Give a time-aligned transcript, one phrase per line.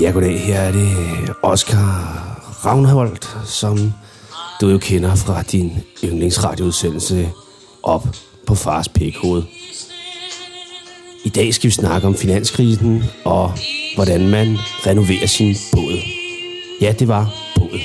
[0.00, 0.40] Ja, goddag.
[0.40, 0.88] Her er det
[1.42, 2.18] Oscar
[2.64, 3.92] Ravnholdt, som
[4.60, 5.72] du jo kender fra din
[6.04, 7.28] yndlingsradioudsendelse
[7.82, 8.06] op
[8.46, 9.42] på fars pækhoved.
[11.24, 13.52] I dag skal vi snakke om finanskrisen og
[13.94, 15.98] hvordan man renoverer sin båd.
[16.80, 17.80] Ja, det var båd.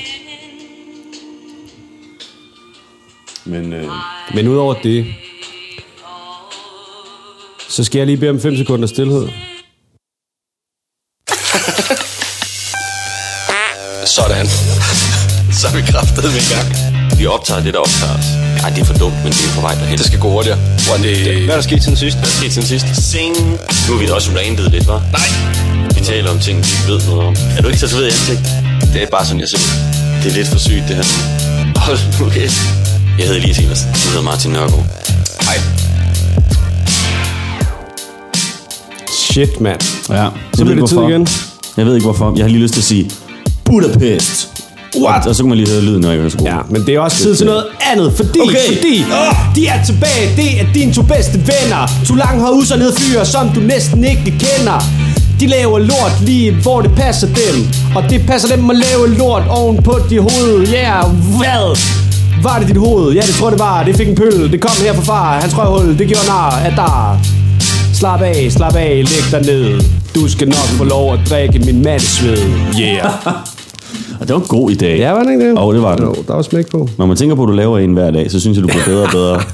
[3.46, 3.90] Men øh,
[4.36, 5.06] Men udover det,
[7.70, 9.28] så skal jeg lige bede om 5 sekunder stillhed.
[16.18, 17.20] Er kraftet med i gang.
[17.20, 18.28] vi optager det, der optager os.
[18.64, 19.98] Ej, det er for dumt, men det er på vej derhen.
[19.98, 20.60] Det skal gå hurtigere.
[20.90, 21.18] What det...
[21.46, 22.18] Hvad er der sket siden sidst?
[22.18, 22.86] Hvad skete siden sidst?
[23.12, 23.36] Sing.
[23.88, 25.02] Nu er vi også randet lidt, hva'?
[25.20, 25.30] Nej.
[25.96, 27.36] Vi taler om ting, vi ikke ved noget om.
[27.58, 28.44] Er du ikke så ved i ansigt?
[28.94, 29.72] Det er bare sådan, jeg ser ud.
[30.22, 31.08] Det er lidt for sygt, det her.
[31.86, 32.62] Hold nu kæft.
[33.18, 33.82] Jeg hedder Elias Evers.
[34.04, 34.86] Du hedder Martin Nørgaard.
[35.48, 35.58] Hej.
[39.24, 39.82] Shit, mand.
[40.10, 41.28] Ja, Så bliver det tid igen.
[41.78, 42.34] Jeg ved ikke hvorfor.
[42.36, 43.12] Jeg har lige lyst til at sige
[43.66, 44.57] Budapest.
[45.06, 45.22] What?
[45.24, 46.48] Og, og så kan man lige høre lyden, når jeg hører så god.
[46.48, 48.68] Ja, men det er også tid til noget andet, fordi, Okay.
[48.76, 49.06] fordi
[49.56, 51.90] de er tilbage, det er dine to bedste venner.
[52.08, 54.84] To lang har usernede fyre, som du næsten ikke kender.
[55.40, 57.68] De laver lort lige, hvor det passer dem.
[57.96, 60.68] Og det passer dem at lave lort oven på dit hoved.
[60.68, 61.78] Ja, yeah, hvad?
[62.44, 63.14] Var det dit hoved?
[63.14, 63.84] Ja, det tror det var.
[63.84, 64.52] Det fik en pøl.
[64.52, 65.40] Det kom her fra far.
[65.42, 67.20] Hans røvhul, det gjorde nar af der.
[67.94, 69.82] Slap af, slap af, læg dig ned.
[70.16, 72.38] Du skal nok få lov at drikke min mandesved.
[72.82, 73.12] Yeah.
[74.20, 74.86] Og det var en god idé.
[74.86, 75.56] Ja, var det ikke det?
[75.60, 76.04] Jo, det var det.
[76.04, 76.88] Jo, der var smæk på.
[76.98, 78.86] Når man tænker på, at du laver en hver dag, så synes jeg, du bliver
[78.86, 79.40] bedre og bedre.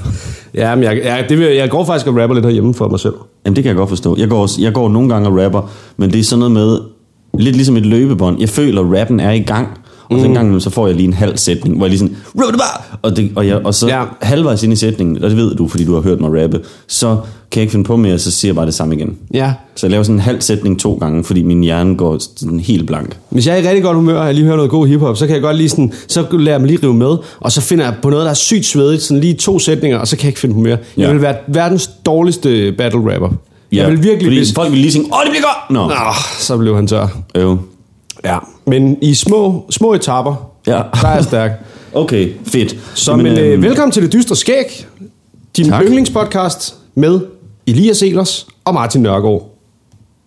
[0.54, 3.00] Ja, men jeg, jeg, det vil, jeg går faktisk og rapper lidt herhjemme for mig
[3.00, 3.14] selv.
[3.44, 4.16] Jamen, det kan jeg godt forstå.
[4.18, 6.78] Jeg går, også- jeg går nogle gange og rapper, men det er sådan noget med,
[7.38, 8.40] lidt ligesom et løbebånd.
[8.40, 9.68] Jeg føler, at rappen er i gang.
[10.14, 11.98] Og så en gang, imellem, så får jeg lige en halv sætning, hvor jeg lige
[11.98, 12.16] sådan,
[13.02, 14.00] og, det, og, jeg, og så Ja.
[14.00, 14.04] ja.
[14.22, 17.16] halvvejs ind i sætningen, og det ved du, fordi du har hørt mig rappe, så
[17.50, 19.16] kan jeg ikke finde på mere, så siger jeg bare det samme igen.
[19.34, 19.52] Ja.
[19.76, 22.86] Så jeg laver sådan en halv sætning to gange, fordi min hjerne går sådan helt
[22.86, 23.16] blank.
[23.30, 25.26] Hvis jeg er i rigtig godt humør, og jeg lige hører noget god hiphop, så
[25.26, 27.84] kan jeg godt lige sådan, så lader jeg mig lige rive med, og så finder
[27.84, 30.28] jeg på noget, der er sygt svedigt, sådan lige to sætninger, og så kan jeg
[30.28, 30.70] ikke finde humør.
[30.70, 30.76] Ja.
[30.96, 31.12] Jeg Ja.
[31.12, 33.28] vil være verdens dårligste battle rapper.
[33.72, 34.52] Jeg vil virkelig, fordi hvis...
[34.54, 35.70] folk vil lige sige, åh, det bliver godt!
[35.70, 37.06] Nå, Ah, så blev han tør.
[37.34, 37.58] øv.
[38.24, 38.38] Ja.
[38.66, 40.72] Men i små, små etapper, Ja.
[40.72, 41.50] der er jeg stærk.
[41.96, 42.76] Okay, fedt.
[42.94, 44.86] Så Jamen, men, øh, øhm, velkommen til Det Dystre Skæg,
[45.56, 45.82] din Tak.
[45.84, 47.20] yndlingspodcast med
[47.66, 49.50] Elias Elers og Martin Nørgaard.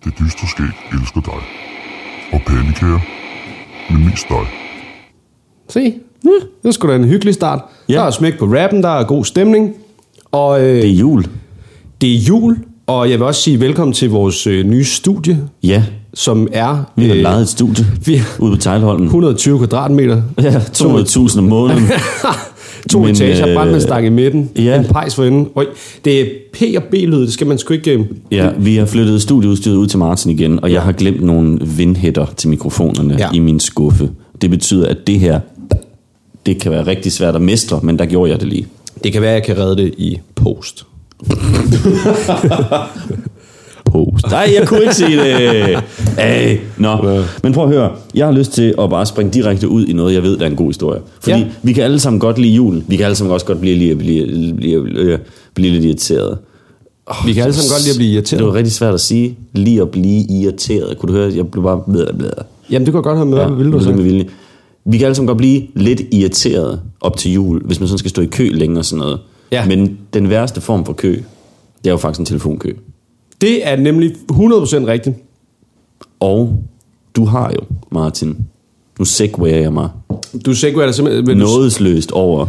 [0.03, 1.34] Det dystre skæg elsker dig.
[2.34, 3.00] Og pandekager,
[3.90, 4.46] men mest dig.
[5.69, 5.79] Se,
[6.25, 6.29] ja,
[6.64, 7.62] det er sgu da en hyggelig start.
[7.90, 7.94] Ja.
[7.94, 8.00] Ja.
[8.00, 9.75] Der er smæk på rappen, der er god stemning,
[10.31, 11.25] og øh, Det er jul.
[12.02, 15.84] Det er jul, og jeg vil også sige velkommen til vores øh, nye studie, Ja,
[16.17, 19.05] som er vi har øh, lejet et studie vi- ude på Tejlholmen.
[19.05, 20.22] 120 kvadratmeter.
[20.41, 21.83] Ja, 200.000 om måneden.
[22.91, 24.79] to Men, etager, øh, brandmandsstang i midten, ja.
[24.79, 25.47] en pejs for enden.
[25.55, 25.66] Øj,
[26.05, 27.91] det er P og B-lyd, det skal man sgu ikke...
[27.91, 31.59] øh, Ja, vi har flyttet studieudstyret ud til Martin igen, og jeg har glemt nogle
[31.78, 33.28] vindhætter til mikrofonerne Ja.
[33.34, 34.09] i min skuffe.
[34.41, 35.39] Det betyder, at det her,
[36.45, 38.67] det kan være rigtig svært at mestre, men der gjorde jeg det lige.
[39.03, 40.85] Det kan være, jeg kan redde det i post.
[43.91, 44.25] Post.
[44.31, 45.79] Nej, jeg kunne ikke sige det.
[46.19, 46.97] Hey, nå.
[47.43, 50.13] Men prøv at høre, jeg har lyst til at bare springe direkte ud i noget,
[50.13, 50.99] jeg ved, der er en god historie.
[51.19, 51.37] Fordi Ja.
[51.45, 51.47] ja.
[51.63, 52.83] vi kan alle sammen godt lide jul.
[52.87, 55.19] Vi kan alle sammen også godt blive, blive, blive, blive, blive,
[55.53, 56.37] blive lidt irriteret.
[57.25, 58.39] Vi kan alle sammen godt lide at blive irriteret.
[58.39, 59.37] Det var rigtig svært at sige.
[59.53, 60.97] Lige at blive irriteret.
[60.97, 61.31] Kunne du høre?
[61.35, 61.81] Jeg blev bare...
[62.17, 62.27] Blæ.
[62.71, 64.25] Jamen, det kunne godt have med, hvad vil du med vilje.
[64.85, 68.09] Vi kan alle sammen godt blive lidt irriteret op til jul, hvis man sådan skal
[68.09, 69.19] stå i kø længe og sådan noget.
[69.51, 69.65] Ja.
[69.65, 71.09] Men den værste form for kø,
[71.83, 72.71] det er jo faktisk en telefonkø.
[73.41, 74.35] Det er nemlig 100%
[74.87, 75.15] rigtigt.
[76.19, 76.63] Og
[77.15, 77.59] du har jo,
[77.91, 78.37] Martin,
[78.99, 79.89] nu segwayer jeg mig
[80.45, 81.25] Du segwayer dig simpelthen...
[81.25, 82.45] du- nådesløst over.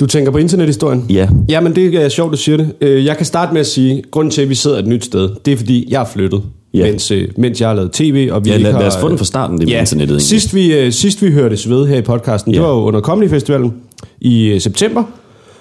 [0.00, 1.06] Du tænker på internethistorien?
[1.10, 1.28] Ja.
[1.48, 2.72] Jamen, det er sjovt, du siger det.
[2.80, 5.30] Øh, Jeg kan starte med at sige, grunden til, at vi sidder et nyt sted,
[5.44, 6.42] det er, fordi jeg er flyttet,
[6.74, 6.90] Ja.
[6.90, 8.78] mens, øh, mens jeg har lavet tv, og vi Ja, lad, har...
[8.78, 10.12] lad os få den fra starten, det med ja, internettet.
[10.14, 10.26] egentlig.
[10.26, 12.58] sidst vi, øh, sidst vi hørtes ved her i podcasten, ja.
[12.58, 12.62] Ja.
[12.62, 13.72] det var jo under Comedy Festivalen
[14.20, 15.04] i september,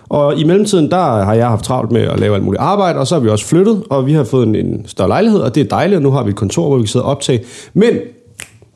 [0.09, 3.07] og i mellemtiden, der har jeg haft travlt med at lave alt muligt arbejde, og
[3.07, 5.61] så har vi også flyttet, og vi har fået en, en større lejlighed, og det
[5.61, 7.39] er dejligt, og nu har vi et kontor, hvor vi kan sidde og optage.
[7.73, 7.89] Men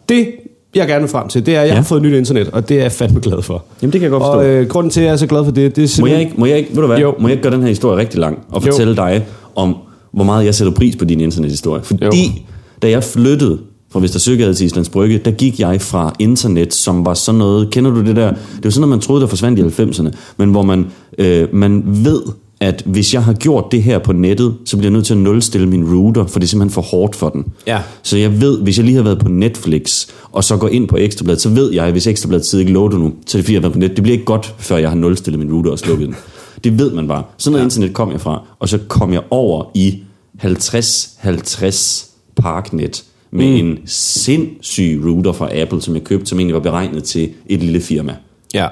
[0.10, 0.28] det,
[0.76, 1.76] jeg gerne vil frem til, det er, at jeg ja.
[1.76, 3.64] Har fået et nyt internet, og det er jeg fandme glad for.
[3.82, 4.48] Jamen, det kan jeg godt Og forstå.
[4.50, 6.20] øh, grunden til, at jeg er så glad for det, det er Må simpelthen...
[6.22, 7.16] jeg ikke, må jeg ikke, ved du hvad, Jo.
[7.20, 8.72] må jeg ikke gøre den her historie rigtig lang og Jo.
[8.72, 9.26] fortælle dig
[9.56, 9.76] om,
[10.14, 11.84] hvor meget jeg sætter pris på din internethistorie?
[11.84, 12.42] Fordi Jo.
[12.82, 13.58] da jeg flyttede
[13.90, 17.70] fra Vester Søgade til Islands Brygge, der gik jeg fra internet, som var sådan noget,
[17.70, 18.30] kender du det der?
[18.32, 20.88] Det var sådan noget, man troede, der forsvandt i 90'erne, men hvor man,
[21.18, 22.22] øh, man ved,
[22.60, 25.20] at hvis jeg har gjort det her på nettet, så bliver jeg nødt til at
[25.20, 27.46] nulstille min router, for det er simpelthen for hårdt for den.
[27.68, 27.82] Ja.
[28.04, 30.98] Så jeg ved, hvis jeg lige har været på Netflix, og så går ind på
[30.98, 33.54] Ekstrabladet, så ved jeg, at hvis Ekstrabladet sidder ikke loader nu, så er det fordi,
[33.54, 33.96] jeg har været på net.
[33.96, 36.16] Det bliver ikke godt, før jeg har nulstillet min router og slukket den.
[36.64, 37.24] Det ved man bare.
[37.38, 37.66] Sådan noget ja.
[37.66, 40.04] internet kom jeg fra, og så kom jeg over i
[40.44, 42.06] 50-50
[42.36, 43.68] Parknet med mm.
[43.70, 47.80] en sindssyg router fra Apple, som jeg købte, som egentlig var beregnet til et lille
[47.82, 48.14] firma.
[48.54, 48.68] Ja.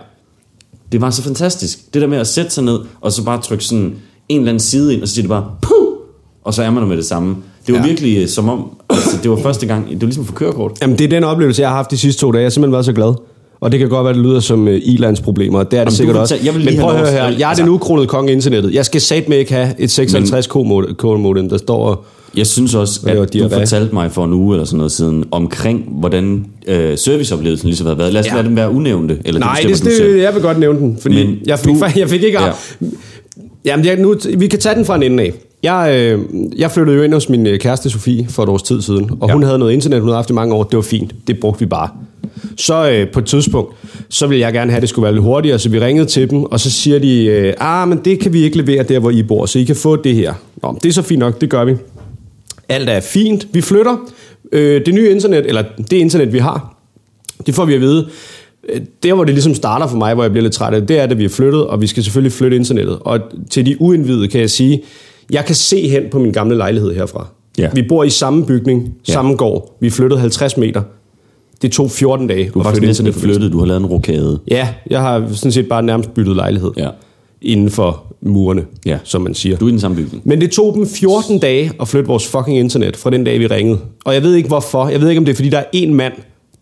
[0.91, 1.93] Det var så fantastisk.
[1.93, 3.95] Det der med at sætte sig ned, og så bare trykke sådan
[4.29, 5.95] en eller anden side ind, og så siger det bare, puh,
[6.43, 7.35] og så er man der med det samme.
[7.67, 7.85] Det var Ja.
[7.87, 10.71] virkelig øh, som om, altså, det var første gang, det var ligesom for kørekort.
[10.81, 12.41] Jamen, det er den oplevelse, jeg har haft de sidste to dage.
[12.41, 13.13] Jeg har simpelthen været så glad.
[13.59, 15.63] Og det kan godt være, det lyder som uh, Ilands problemer.
[15.63, 16.35] Det er det Jamen, sikkert også.
[16.35, 17.23] tage- jeg vil lige Men prøv at høre her.
[17.29, 18.73] Jeg er altså- den ukronede konge af internettet.
[18.73, 21.85] Jeg skal satme ikke have et 56k modem, der står...
[21.89, 22.05] og-
[22.37, 24.91] Jeg synes også, Og det at du fortalte mig for en uge eller sådan noget
[24.91, 28.13] siden, omkring hvordan øh, serviceoplevelsen ligesom havde været.
[28.13, 28.35] Lad os Ja.
[28.35, 30.15] lade dem være unævnte, eller Nej, det det, bestemmer det, selv.
[30.21, 32.41] jeg vil godt nævne den, fordi Men jeg fik, du- jeg fik ikke...
[32.41, 32.45] Ja.
[32.47, 32.87] Ja.
[33.65, 35.33] Jamen, jeg, nu, vi kan tage den fra en ende af.
[35.63, 36.19] Jeg, øh,
[36.57, 39.27] jeg flyttede jo ind hos min øh, kæreste Sofie for et års tid siden, og
[39.29, 39.33] ja.
[39.33, 40.63] hun havde noget internet, hun havde haft i mange år.
[40.63, 41.15] Det var fint.
[41.27, 41.89] Det brugte vi bare.
[42.57, 43.73] Så øh, på et tidspunkt,
[44.09, 46.29] så ville jeg gerne have, at det skulle være lidt hurtigere, så vi ringede til
[46.29, 49.09] dem, og så siger de, øh, ah, men det kan vi ikke levere der, hvor
[49.11, 50.33] I bor, så I kan få det her.
[50.63, 51.73] Nå, det er så fint nok, det gør vi.
[52.69, 53.47] Alt er fint.
[53.53, 53.97] Vi flytter.
[54.51, 56.75] Øh, det nye internet, eller det internet, vi har,
[57.45, 58.07] det får vi at vide.
[58.69, 60.89] Øh, Der, hvor det ligesom starter for mig, hvor jeg bliver lidt træt af det,
[60.89, 62.97] det er, at vi er flyttet, og vi skal selvfølgelig flytte internettet.
[63.01, 63.19] Og
[63.51, 64.83] til de uindvidede kan jeg sige,
[65.31, 67.27] jeg kan se hen på min gamle lejlighed herfra.
[67.57, 67.69] Ja.
[67.73, 69.13] Vi bor i samme bygning, Ja.
[69.13, 69.77] samme gård.
[69.79, 70.81] Vi flyttede 50 meter.
[71.61, 74.39] Det tog 14 dage Du har faktisk næsten flyttet, du har lavet en rokade.
[74.47, 76.71] Ja, jeg har sådan set bare nærmest byttet lejlighed.
[76.77, 76.89] Ja.
[77.45, 78.97] Inden for murene, Ja.
[79.03, 79.57] som man siger.
[79.57, 80.21] Du er i den samme bygning.
[80.25, 83.47] Men det tog dem 14 dage at flytte vores fucking internet fra den dag, vi
[83.47, 83.79] ringede.
[84.05, 84.87] Og jeg ved ikke hvorfor.
[84.87, 86.13] Jeg ved ikke, om det er, fordi der er en mand,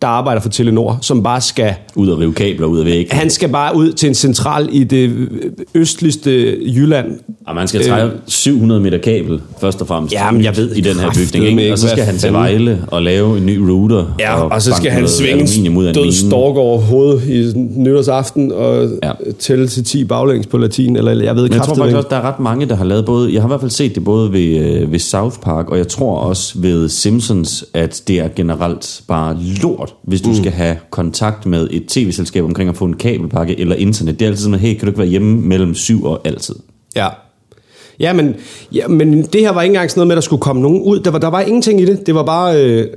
[0.04, 1.74] der arbejder for Telenor, som bare skal...
[1.96, 3.18] Ud og rive kabler ud af væggen.
[3.18, 5.30] Han skal bare ud til en central i det
[5.76, 6.32] østligste
[6.76, 7.08] Jylland.
[7.48, 10.14] Og man skal træde 700 meter kabel, først og fremmest.
[10.14, 10.20] Øh.
[10.26, 11.46] Jamen, jeg ved i den her bygning.
[11.46, 11.62] Ikke?
[11.62, 14.06] ikke, Og så skal han til Vejle og lave en ny router.
[14.20, 18.52] Ja, og, og så skal han svinge ud af død stork over hovedet i nytårsaften
[18.52, 19.12] og Ja.
[19.40, 21.98] tælle til 10 baglæns på latin, eller jeg ved Men jeg tror faktisk ikke.
[21.98, 23.34] også, der er ret mange, der har lavet både...
[23.34, 25.88] Jeg har i hvert fald set det både ved, øh, ved South Park, og jeg
[25.88, 30.36] tror også ved Simpsons, at det er generelt bare lort, hvis du mm.
[30.36, 34.20] skal have kontakt med et tv-selskab omkring at få en kabelpakke eller internet.
[34.20, 36.56] Det er altid sådan, hey, kan du ikke være hjemme mellem syv og altid?
[36.96, 37.08] Ja.
[38.00, 38.36] Ja, men,
[38.72, 40.82] ja, men det her var ikke engang sådan noget med, at der skulle komme nogen
[40.82, 41.00] ud.
[41.00, 42.06] Der var, der var ingenting i det.
[42.08, 42.88] Det var bare, øh,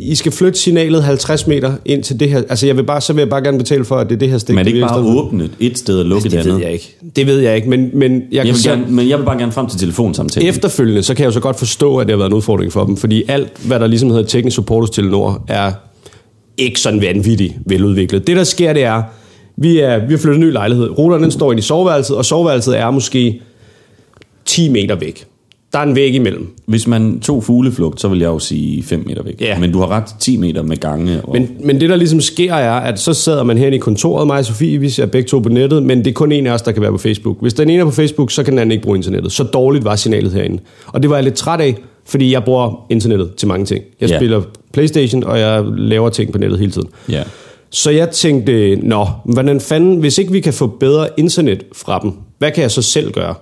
[0.00, 2.42] I skal flytte signalet 50 meter ind til det her.
[2.48, 4.30] Altså, jeg vil bare, så vil jeg bare gerne betale for, at det er det
[4.30, 4.54] her stik.
[4.54, 6.64] Men er det ikke bare åbne et sted og lukke det, Det ved andet?
[6.64, 6.96] jeg ikke.
[7.16, 9.24] Det ved jeg ikke, men, men jeg, Jeg kan vil så, gerne, men jeg vil
[9.24, 10.48] bare gerne frem til telefonsamtalen.
[10.48, 12.84] efterfølgende, så kan jeg jo så godt forstå, at det har været en udfordring for
[12.84, 12.96] dem.
[12.96, 15.72] Fordi alt, hvad der ligesom hedder teknisk support hos Telenor, er
[16.58, 18.26] ikke sådan vanvittigt veludviklet.
[18.26, 19.02] Det, der sker, det er,
[19.56, 20.98] vi er, vi har flyttet en ny lejlighed.
[20.98, 23.40] Ruteren den står inde i soveværelset, og soveværelset er måske
[24.44, 25.24] 10 meter væk.
[25.72, 26.46] Der er en væg imellem.
[26.66, 29.40] Hvis man tog fugleflugt, så vil jeg jo sige 5 meter væk.
[29.40, 29.58] Ja.
[29.58, 31.20] Men du har ret 10 meter med gange.
[31.22, 31.32] Og...
[31.32, 34.38] Men, men det, der ligesom sker, er, at så sidder man herinde i kontoret, mig
[34.38, 36.62] og Sofie, vi ser begge to på nettet, men det er kun en af os,
[36.62, 37.40] der kan være på Facebook.
[37.40, 39.32] Hvis den ene er på Facebook, så kan den anden ikke bruge internettet.
[39.32, 40.58] Så dårligt var signalet herinde.
[40.86, 41.74] Og det var jeg lidt træt af,
[42.08, 43.84] fordi jeg bruger internettet til mange ting.
[44.00, 44.18] Jeg Ja.
[44.18, 46.88] spiller Playstation, og jeg laver ting på nettet hele tiden.
[47.08, 47.22] Ja.
[47.70, 52.12] Så jeg tænkte, nå, hvordan fanden, hvis ikke vi kan få bedre internet fra dem,
[52.38, 53.34] hvad kan jeg så selv gøre?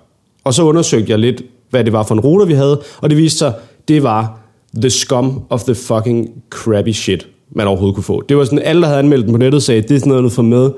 [0.44, 3.18] Og så undersøgte jeg lidt, hvad det var for en router, vi havde, og det
[3.18, 3.52] viste sig,
[3.88, 4.38] det var
[4.80, 8.22] the scum of the fucking crappy shit, man overhovedet kunne få.
[8.28, 10.24] Det var sådan, alle, der havde anmeldt den på nettet, sagde, det er sådan noget,
[10.24, 10.70] du får med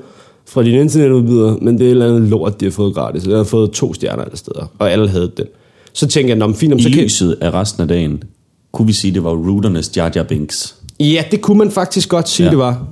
[0.47, 3.27] fra din internetudbyder, men det er et eller andet lort, de har fået gratis.
[3.27, 5.45] Jeg har fået to stjerner alle steder, og alle havde den.
[5.99, 7.03] Så tænkte jeg, nå, men fint, om I så kan...
[7.03, 8.23] lyset af resten af dagen,
[8.71, 10.75] kunne vi sige, det var routernes Jar Jar Binks.
[10.99, 12.49] Ja, det kunne man faktisk godt sige, Ja.
[12.49, 12.87] det var.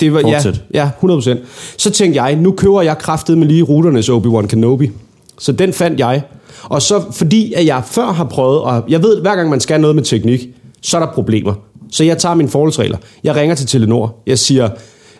[0.00, 0.62] Det var ja, Fortsæt.
[0.74, 1.36] ja, 100%.
[1.78, 4.90] Så tænkte jeg, nu køber jeg kraftet med lige ruternes Obi-Wan Kenobi.
[5.38, 6.22] Så den fandt jeg.
[6.62, 9.80] Og så fordi, at jeg før har prøvet, og jeg ved, hver gang man skal
[9.80, 10.48] noget med teknik,
[10.82, 11.54] så er der problemer.
[11.92, 12.98] Så jeg tager mine forholdsregler.
[13.24, 14.22] Jeg ringer til Telenor.
[14.26, 14.68] Jeg siger,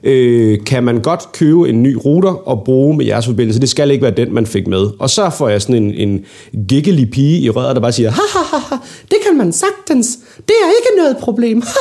[0.03, 3.61] øh, kan man godt købe en ny router og bruge med jeres forbindelse?
[3.61, 4.87] Det skal ikke være den, man fik med.
[4.99, 6.25] Og så får jeg sådan en, en
[6.69, 8.77] giggly pige i røret, der bare siger, ha, ha, ha,
[9.11, 10.19] det kan man sagtens.
[10.37, 11.63] Det er ikke noget problem.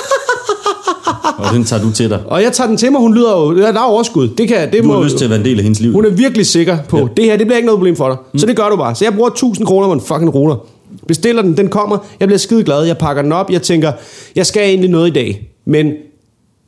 [1.37, 2.19] Og den tager du til dig.
[2.27, 4.27] Og jeg tager den til mig, hun lyder jo, der er overskud.
[4.27, 5.91] Det kan, det Du må, har lyst til at være en del af hendes liv.
[5.91, 7.05] Hun er virkelig sikker på, ja.
[7.17, 8.17] det her, det bliver ikke noget problem for dig.
[8.33, 8.39] Mm.
[8.39, 8.95] Så det gør du bare.
[8.95, 10.55] Så jeg bruger 1000 kroner på en fucking router.
[11.07, 13.91] Bestiller den, den kommer, jeg bliver skide glad, jeg pakker den op, jeg tænker,
[14.35, 15.51] jeg skal egentlig noget i dag.
[15.65, 15.91] Men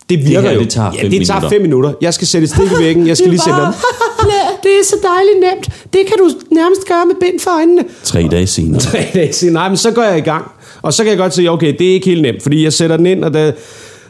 [0.10, 0.60] det virker her, jo.
[0.60, 1.50] det tager ja, fem det tager minutter.
[1.56, 1.94] fem minutter.
[2.02, 3.68] Jeg skal sætte et stik i væggen, jeg skal lige sætte den.
[4.64, 5.66] det er så dejligt nemt.
[5.94, 7.84] Det kan du nærmest gøre med bind for øjnene.
[8.04, 8.80] Tre dage senere.
[8.82, 9.54] tre dage siden.
[9.54, 10.52] Nej, men så går jeg i gang.
[10.82, 12.98] Og så kan jeg godt sige, okay, det er ikke helt nemt, fordi jeg sætter
[12.98, 13.52] den ind, og der,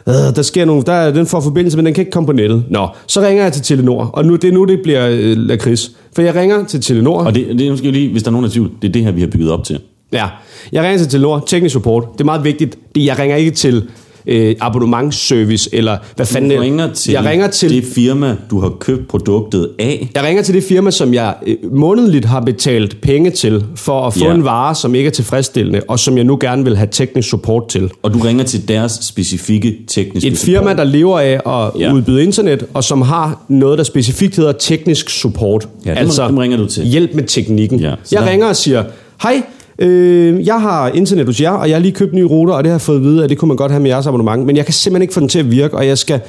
[0.08, 2.32] øh, der sker nogle, der, er- den får forbindelse, men den kan ikke komme på
[2.32, 2.64] nettet.
[2.70, 5.90] Nå, så ringer jeg til Telenor, og nu, det er nu, det bliver øh, lakrids.
[6.14, 7.24] For jeg ringer til Telenor.
[7.24, 9.04] Og det, det er måske lige, hvis der er nogen i tvivl, det er det
[9.04, 9.80] her, vi har bygget op til.
[10.12, 10.26] Ja,
[10.72, 12.04] jeg ringer til Telenor, teknisk support.
[12.12, 12.78] Det er meget vigtigt.
[12.94, 13.88] Det, jeg ringer ikke til
[14.28, 18.68] øh, abonnementsservice, eller hvad fanden Du ringer til, jeg ringer til det firma, du har
[18.68, 20.08] købt produktet af.
[20.14, 24.14] jeg ringer til det firma, som jeg øh, månedligt har betalt penge til, for at
[24.14, 24.34] få Ja.
[24.34, 27.68] en vare, som ikke er tilfredsstillende, og som jeg nu gerne vil have teknisk support
[27.68, 27.90] til.
[28.02, 31.92] Og du ringer til deres specifikke tekniske Et firma, der lever af at Ja.
[31.92, 35.68] udbyde internet, og som har noget, der specifikt hedder teknisk support.
[35.86, 36.84] Ja, dem- dem ringer du til.
[36.84, 37.80] hjælp med teknikken.
[37.80, 38.84] Ja, jeg der- ringer og siger,
[39.22, 39.42] hej,
[39.78, 42.70] øh, jeg har internet hos jer, og jeg har lige købt nye ruter, og det
[42.70, 44.56] har jeg fået at vide, at det kunne man godt have med jeres abonnement, men
[44.56, 46.20] jeg kan simpelthen ikke få den til at virke, og jeg skal...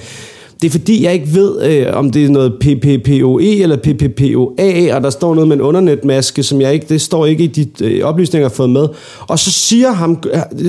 [0.61, 5.03] Det er fordi, jeg ikke ved, øh, om det er noget PPPoE eller PPPoA, og
[5.03, 8.03] der står noget med en undernetmaske, som jeg ikke, det står ikke i de øh,
[8.03, 8.87] oplysninger, jeg har fået med.
[9.27, 10.23] Og så siger ham,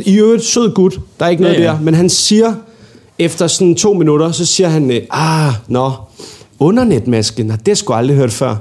[0.04, 1.66] i øvrigt sød gut, der er ikke noget Ja, ja.
[1.66, 2.54] der, men han siger,
[3.18, 5.92] efter sådan to minutter, så siger han, øh, ah, nå,
[6.58, 8.56] undernetmaske, nå, det har jeg sgu aldrig hørt før.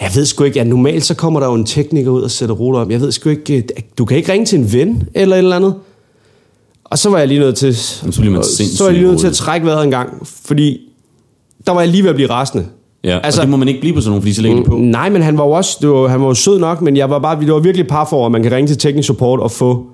[0.00, 2.54] Jeg ved sgu ikke, ja, normalt så kommer der jo en tekniker ud og sætter
[2.54, 2.90] ruter op.
[2.90, 3.62] Jeg ved sgu ikke, øh,
[3.98, 5.74] du kan ikke ringe til en ven eller et eller andet.
[6.84, 9.20] Og så var jeg lige nødt til, så bliver man så var jeg lige nødt
[9.20, 10.80] til at trække vejret en gang, fordi
[11.66, 12.66] der var jeg lige ved at blive rasende.
[13.04, 14.76] Ja, altså, det må man ikke blive på sådan nogle, fordi så lægger de på.
[14.76, 17.10] Nej, men han var jo også, det var, han var jo sød nok, men jeg
[17.10, 19.50] var bare, det var virkelig par for, at man kan ringe til teknisk support og
[19.50, 19.86] få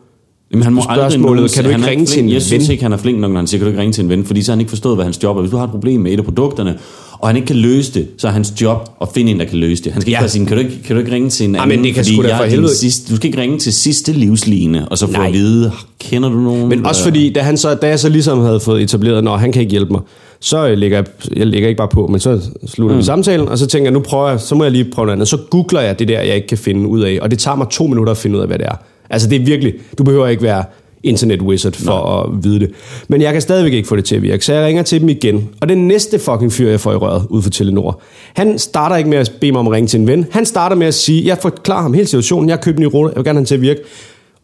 [0.53, 2.29] Jamen, han må aldrig nogensinde- kan du ikke ringe til flink.
[2.29, 2.73] en Jeg synes ven?
[2.73, 4.25] ikke, han er flink nok, når han siger, kan du ikke ringe til en ven,
[4.25, 5.41] fordi så har han ikke forstået, hvad hans job er.
[5.41, 6.79] Hvis du har et problem med et af produkterne,
[7.19, 9.59] og han ikke kan løse det, så er hans job at finde en, der kan
[9.59, 9.93] løse det.
[9.93, 10.21] Han skal ikke Ja.
[10.23, 12.05] bare sige, kan du ikke, kan du ikke ringe til en Ej, anden, det kan
[12.05, 15.13] fordi jeg for helvede- sidste, du skal ikke ringe til sidste livsline, og så få
[15.13, 15.27] Nej.
[15.27, 16.69] at vide, kender du nogen?
[16.69, 19.53] Men også fordi, da, han så, da jeg så ligesom havde fået etableret, når han
[19.53, 20.01] kan ikke hjælpe mig,
[20.41, 21.07] så øh, lægger jeg,
[21.37, 22.99] jeg lægger ikke bare på, men så slutter mm.
[23.01, 25.17] vi samtalen, og så tænker jeg, nu prøver jeg, så må jeg lige prøve noget
[25.17, 25.29] andet.
[25.29, 27.67] Så googler jeg det der, jeg ikke kan finde ud af, og det tager mig
[27.71, 28.75] to minutter at finde ud af, hvad det er.
[29.13, 30.65] Altså det er virkelig, du behøver ikke være
[31.03, 32.35] internet wizard for Nej.
[32.37, 32.71] at vide det.
[33.09, 35.09] Men jeg kan stadigvæk ikke få det til at virke, så jeg ringer til dem
[35.09, 35.49] igen.
[35.61, 38.01] Og den næste fucking fyr, jeg får i røret ud for Telenor,
[38.35, 40.27] han starter ikke med at bede mig om at ringe til en ven.
[40.31, 43.11] Han starter med at sige, jeg forklarer ham hele situationen, jeg købt en ny router,
[43.11, 43.81] jeg vil gerne have den til at virke.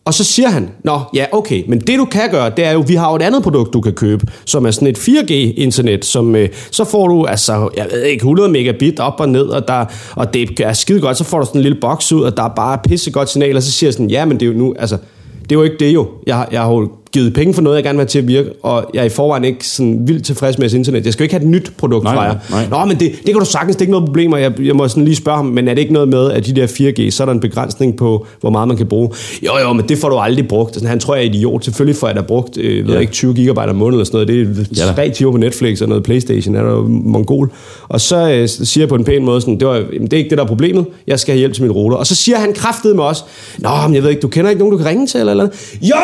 [0.08, 2.84] Og så siger han, nå ja, okay, men det du kan gøre, det er jo,
[2.86, 6.36] vi har jo et andet produkt, du kan købe, som er sådan et 4G-internet, som
[6.36, 9.84] øh, så får du, altså, jeg ved ikke, 100 megabit op og ned, og, der,
[10.16, 12.42] og det er skide godt, så får du sådan en lille boks ud, og der
[12.42, 14.74] er bare pissegodt signal, og så siger jeg sådan, ja, men det er jo nu,
[14.78, 14.98] altså,
[15.42, 16.08] det er jo ikke det jo.
[16.26, 18.50] Jeg, jeg har jo givet penge for noget, jeg gerne vil have til at virke,
[18.62, 21.04] og jeg er i forvejen ikke sådan vildt tilfreds med jeres internet.
[21.04, 22.34] Jeg skal jo ikke have et nyt produkt Nej, fra jer.
[22.50, 22.80] nej, nej.
[22.80, 24.76] Nå, men det, det kan du sagtens, det er ikke noget problem, og jeg, jeg
[24.76, 27.10] må sådan lige spørge ham, men er det ikke noget med, at de der 4G,
[27.10, 29.10] så er der en begrænsning på, hvor meget man kan bruge?
[29.46, 30.74] Jo, jo, men det får du aldrig brugt.
[30.74, 31.64] Sådan, han tror, jeg er idiot.
[31.64, 33.00] Selvfølgelig får jeg da brugt, øh, ved Ja.
[33.00, 34.48] ikke, 20 gigabyte om måneden eller sådan noget.
[34.48, 37.52] Det er Ja tre timer på Netflix og noget Playstation, er der jo mongol.
[37.88, 40.16] Og så øh, siger jeg på en pæn måde sådan, det, var, jamen, det er
[40.16, 40.86] ikke det, der er problemet.
[41.06, 41.96] Jeg skal have hjælp til min router.
[41.96, 43.24] Og så siger han kraftet med os,
[43.58, 45.44] Nå, men jeg ved ikke, du kender ikke nogen, du kan ringe til eller eller
[45.44, 45.58] andet.
[45.82, 45.94] Jo!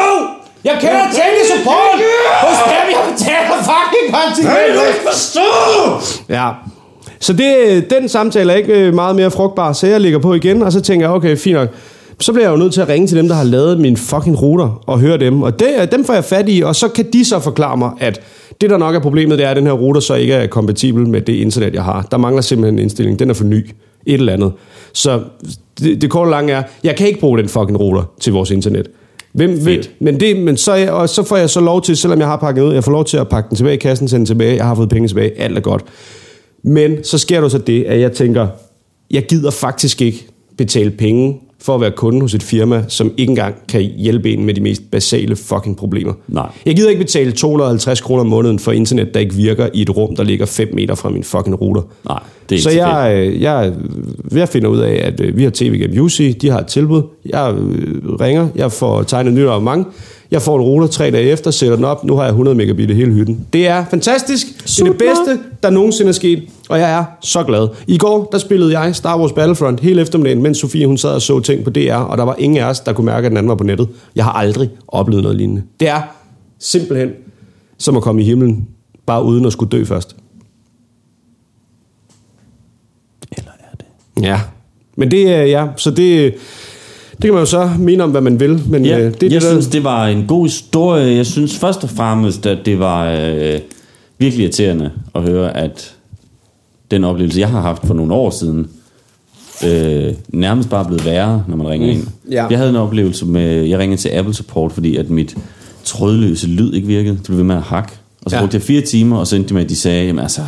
[0.64, 1.98] Jeg kender teknisk support
[2.44, 4.80] hos dem, jeg betaler fucking kontingent.
[4.80, 5.48] Jeg ikke forstå!
[6.34, 6.50] Ja.
[7.20, 10.62] Så det, den samtale er ikke øh, meget mere frugtbar, så jeg ligger på igen,
[10.62, 11.68] og så tænker jeg, okay, fint nok.
[12.20, 14.42] Så bliver jeg jo nødt til at ringe til dem, der har lavet min fucking
[14.42, 15.42] router, og høre dem.
[15.42, 17.90] Og det, øh, dem får jeg fat i, og så kan de så forklare mig,
[18.00, 18.20] at
[18.60, 21.08] det, der nok er problemet, det er, at den her router så ikke er kompatibel
[21.08, 22.06] med det internet, jeg har.
[22.10, 23.18] Der mangler simpelthen en indstilling.
[23.18, 23.70] Den er for ny.
[24.06, 24.52] Et eller andet.
[24.92, 25.20] Så
[25.78, 28.86] det, det korte lange er, jeg kan ikke bruge den fucking router til vores internet.
[29.34, 29.82] Hvem ved?
[30.00, 32.36] Men, det, men så, jeg, og så får jeg så lov til, selvom jeg har
[32.36, 34.56] pakket ud, jeg får lov til at pakke den tilbage i kassen, sende den tilbage,
[34.56, 35.84] jeg har fået penge tilbage, alt er godt.
[36.62, 38.48] Men så sker der så det, at jeg tænker,
[39.10, 40.26] jeg gider faktisk ikke
[40.56, 44.44] betale penge for at være kunde hos et firma, som ikke engang kan hjælpe en
[44.44, 46.12] med de mest basale fucking problemer.
[46.28, 46.48] Nej.
[46.66, 49.96] Jeg gider ikke betale 250 kroner om måneden for internet, der ikke virker i et
[49.96, 51.82] rum, der ligger 5 meter fra min fucking router.
[52.08, 53.72] Nej, det er Så jeg, øh, jeg,
[54.32, 57.02] jeg finder ud af, at øh, vi har tv gennem UC, de har et tilbud.
[57.26, 59.86] Jeg øh, ringer, jeg får tegnet et nyt abonnement.
[60.34, 62.04] Jeg får en router tre dage efter, sætter den op.
[62.04, 63.46] Nu har jeg 100 megabit i hele hytten.
[63.52, 64.46] Det er fantastisk.
[64.64, 66.42] Det er det bedste, der nogensinde er sket.
[66.68, 67.68] Og jeg er så glad.
[67.86, 71.22] I går, der spillede jeg Star Wars Battlefront hele eftermiddagen, mens Sofie hun sad og
[71.22, 73.36] så ting på DR, og der var ingen af os, der kunne mærke, at den
[73.36, 73.88] anden var på nettet.
[74.16, 75.62] Jeg har aldrig oplevet noget lignende.
[75.80, 76.02] Det er
[76.58, 77.10] simpelthen
[77.78, 78.68] som at komme i himlen,
[79.06, 80.16] bare uden at skulle dø først.
[83.36, 83.86] Eller er det?
[84.24, 84.40] Ja,
[84.96, 86.34] men det er, ja, så det,
[87.16, 89.30] det kan man jo så mene om, hvad man vil, men Ja, øh, det jeg
[89.30, 91.16] det, der, synes, det var en god historie.
[91.16, 93.60] Jeg synes først og fremmest, at det var øh,
[94.18, 95.94] virkelig irriterende at høre, at
[96.90, 98.66] den oplevelse, jeg har haft for nogle år siden,
[99.66, 102.06] øh, nærmest bare blevet værre, når man ringer ind.
[102.30, 102.46] ja.
[102.46, 105.36] Jeg havde en oplevelse med, jeg ringede til Apple Support, fordi at mit
[105.84, 107.14] trådløse lyd ikke virkede.
[107.16, 107.92] Det blev ved med at hakke.
[108.24, 108.42] Og så Ja.
[108.42, 110.40] brugte jeg fire timer, og så endte de med, at de sagde, jamen altså,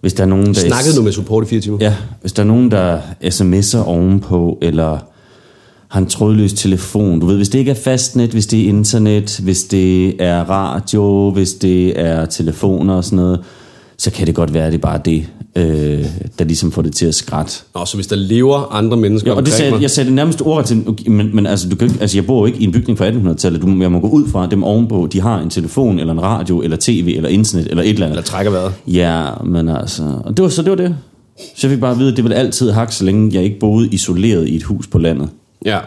[0.00, 0.52] hvis der er nogen, der...
[0.54, 1.78] snakkede du med support i fire timer?
[1.80, 4.98] Ja, hvis der er nogen, der sms'er ovenpå, eller
[5.90, 7.20] har en trådløs telefon.
[7.20, 11.30] Du ved, hvis det ikke er fastnet, hvis det er internet, hvis det er radio,
[11.30, 13.40] hvis det er telefoner og sådan noget,
[13.98, 15.26] så kan det godt være, at det er bare det.
[15.56, 16.04] øh,
[16.38, 17.52] der ligesom får det til at skrætte.
[17.74, 20.14] Nå, så hvis der lever andre mennesker Ja, og det sagde, mig, jeg sagde det
[20.14, 22.58] nærmest ordret til, okay, men, men altså, du kan, ikke- altså, jeg bor jo ikke
[22.58, 23.62] i en bygning fra 1800-tallet.
[23.62, 25.08] Du, jeg må gå ud fra dem ovenpå.
[25.12, 28.16] De har en telefon, eller en radio, eller tv, eller internet, eller et eller andet.
[28.16, 28.72] eller trækker vejret.
[28.86, 30.02] Ja, men altså...
[30.24, 30.96] Og det var, så det var det.
[31.56, 33.58] Så jeg fik bare at vide, at det ville altid hakke, så længe jeg ikke
[33.58, 35.28] boede isoleret i et hus på landet.
[35.64, 35.78] Ja.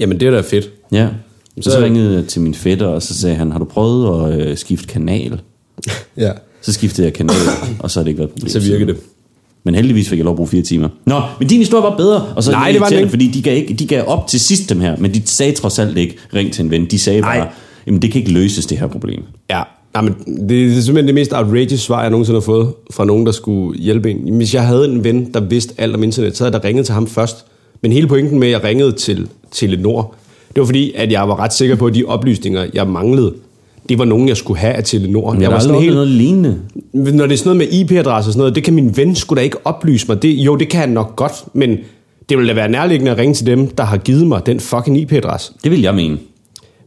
[0.00, 0.70] Jamen, det er da fedt.
[0.92, 1.08] Ja.
[1.60, 4.40] Så, Så- ringede jeg til min fætter, og så sagde han, har du prøvet at
[4.40, 5.40] øh, skifte kanal?
[6.16, 6.30] Ja.
[6.62, 7.36] Så skiftede jeg kanal,
[7.78, 8.48] og så har det ikke været et problem.
[8.50, 8.96] Så virker det.
[9.64, 10.88] Men heldigvis fik jeg lov at bruge fire timer.
[11.06, 12.26] Nå, men din historie var bedre.
[12.36, 13.10] Og så Nej, det var irriterende, ikke.
[13.10, 15.78] Fordi de gav, ikke, de gav op til sidst dem her, men de sagde trods
[15.78, 16.86] alt ikke, ring til en ven.
[16.90, 17.38] De sagde Nej.
[17.38, 17.48] bare,
[17.86, 19.22] jamen det kan ikke løses, det her problem.
[19.50, 19.62] Ja.
[19.94, 20.14] Nej, men
[20.48, 23.78] det er simpelthen det mest outrageous svar, jeg nogensinde har fået fra nogen, der skulle
[23.80, 24.36] hjælpe en.
[24.36, 26.86] Hvis jeg havde en ven, der vidste alt om internet, så havde jeg da ringet
[26.86, 27.44] til ham først.
[27.82, 30.14] Men hele pointen med, at jeg ringede til Telenor,
[30.48, 33.34] det var fordi, at jeg var ret sikker på, at de oplysninger, jeg manglede,
[33.88, 35.32] det var nogen, jeg skulle have af Telenor.
[35.32, 35.84] Jeg, jeg var sådan helt...
[35.84, 36.58] helt, noget lignende.
[36.92, 39.38] når det er sådan noget med IP-adresse og sådan noget, det kan min ven skulle
[39.38, 40.22] da ikke oplyse mig.
[40.22, 41.78] Det, jo, det kan han nok godt, men
[42.28, 44.98] det ville da være nærliggende at ringe til dem, der har givet mig den fucking
[44.98, 45.52] IP-adresse.
[45.64, 46.18] Det vil jeg mene.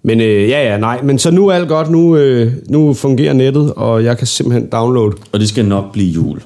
[0.03, 1.01] Men øh, ja, ja, nej.
[1.03, 1.89] Men så nu er alt godt.
[1.89, 6.11] Nu, øh, nu fungerer nettet, og jeg kan simpelthen downloade Og det skal nok blive
[6.11, 6.39] jul.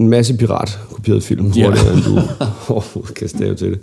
[0.00, 1.46] En masse piratkopieret film.
[1.56, 1.64] Ja.
[1.66, 2.10] Hurtigere end du
[2.72, 3.78] overhovedet kan stave til det.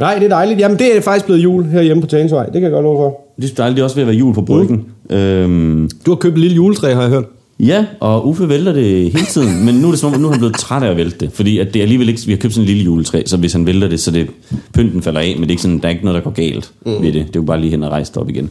[0.00, 0.60] Nej, det er dejligt.
[0.60, 2.44] Jamen, det er faktisk blevet jul herhjemme på Tagensvej.
[2.44, 3.20] Det kan jeg godt love for.
[3.40, 4.84] Det er dejligt, det er også ved at være jul på bryggen.
[5.10, 5.16] Mm.
[5.16, 7.24] Øhm, Du har købt et lille juletræ, har jeg hørt.
[7.60, 10.30] ja, og Uffe vælter det hele tiden, men nu er det som om, nu er
[10.30, 12.38] han blevet træt af at vælte det, fordi at det er alligevel ikke, vi har
[12.38, 14.26] købt sådan en lille juletræ, så hvis han vælter det, så det,
[14.74, 16.70] pynten falder af, men det er ikke sådan, der er ikke noget, der går galt
[16.86, 16.92] mm.
[16.92, 17.14] ved det.
[17.14, 18.50] Det er jo bare lige hen og rejse op igen.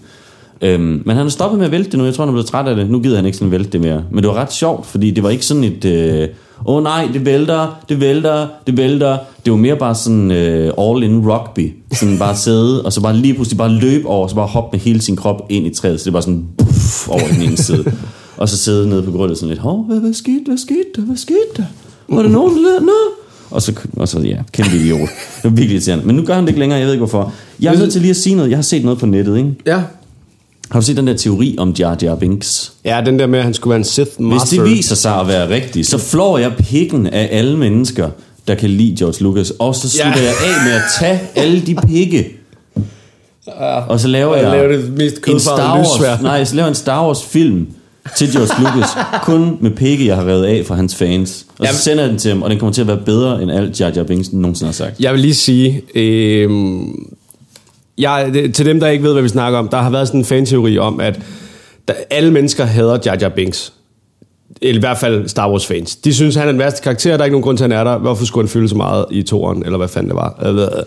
[0.61, 2.47] Øhm, men han har stoppet med at vælte det nu, jeg tror, han er blevet
[2.47, 2.89] træt af det.
[2.89, 4.03] Nu gider han ikke sådan vælte det mere.
[4.11, 6.27] Men det var ret sjovt, fordi det var ikke sådan et, øh,
[6.65, 9.17] åh oh, nej, det vælter, det vælter, det vælter.
[9.45, 11.73] Det var mere bare sådan øh, all-in rugby.
[11.93, 14.77] Sådan bare sidde, og så bare lige pludselig bare løbe over, og så bare hoppe
[14.77, 15.99] med hele sin krop ind i træet.
[15.99, 17.91] Så det er bare sådan puff, over i den ene side.
[18.37, 21.01] Og så sidde nede på gulvet sådan lidt, hov, hvad, hvad skete, hvad skete der,
[21.01, 21.63] hvad skete der?
[22.09, 23.09] Var der nogen, der lavede noget?
[23.51, 24.99] Og så, og så, ja, kæmpe idiot.
[24.99, 26.05] Det var virkelig irriterende.
[26.05, 27.33] Men nu gør han det ikke længere, jeg ved ikke hvorfor.
[27.59, 28.49] Jeg er nødt til lige at sige noget.
[28.49, 29.55] Jeg har set noget på nettet, ikke?
[29.65, 29.81] Ja.
[30.73, 32.73] Har du set den der teori om Jar Jar Binks?
[32.85, 34.63] Ja, den der med, at han skulle være en Sith Hvis Master.
[34.63, 38.09] det viser sig at være rigtigt, så flår jeg pikken af alle mennesker,
[38.47, 40.25] der kan lide George Lucas, og så slutter Ja.
[40.27, 42.31] jeg af med at tage alle de pikke.
[43.87, 45.77] Og så laver jeg laver det mest en Star.
[45.77, 47.67] Wars, nej, så laver en Star Wars film
[48.17, 48.89] til George Lucas,
[49.23, 51.45] kun med pikke, jeg har revet af fra hans fans.
[51.59, 53.51] Og så sender jeg den til ham, og den kommer til at være bedre end
[53.51, 54.99] alt Jar Jar Binks nogensinde har sagt.
[54.99, 56.49] Jeg vil lige sige, øh,
[57.97, 60.25] jeg, til dem, der ikke ved, hvad vi snakker om, der har været sådan en
[60.25, 61.19] fanteori om, at
[61.87, 63.73] der, alle mennesker hader Jar Jar Binks.
[64.61, 65.95] Eller i hvert fald Star Wars fans.
[65.95, 67.79] De synes, han er den værste karakter, der er ikke nogen grund til, at han
[67.79, 67.97] er der.
[67.97, 70.39] Hvorfor skulle han fylde så meget i toren, eller hvad fanden det var.
[70.45, 70.83] Øh,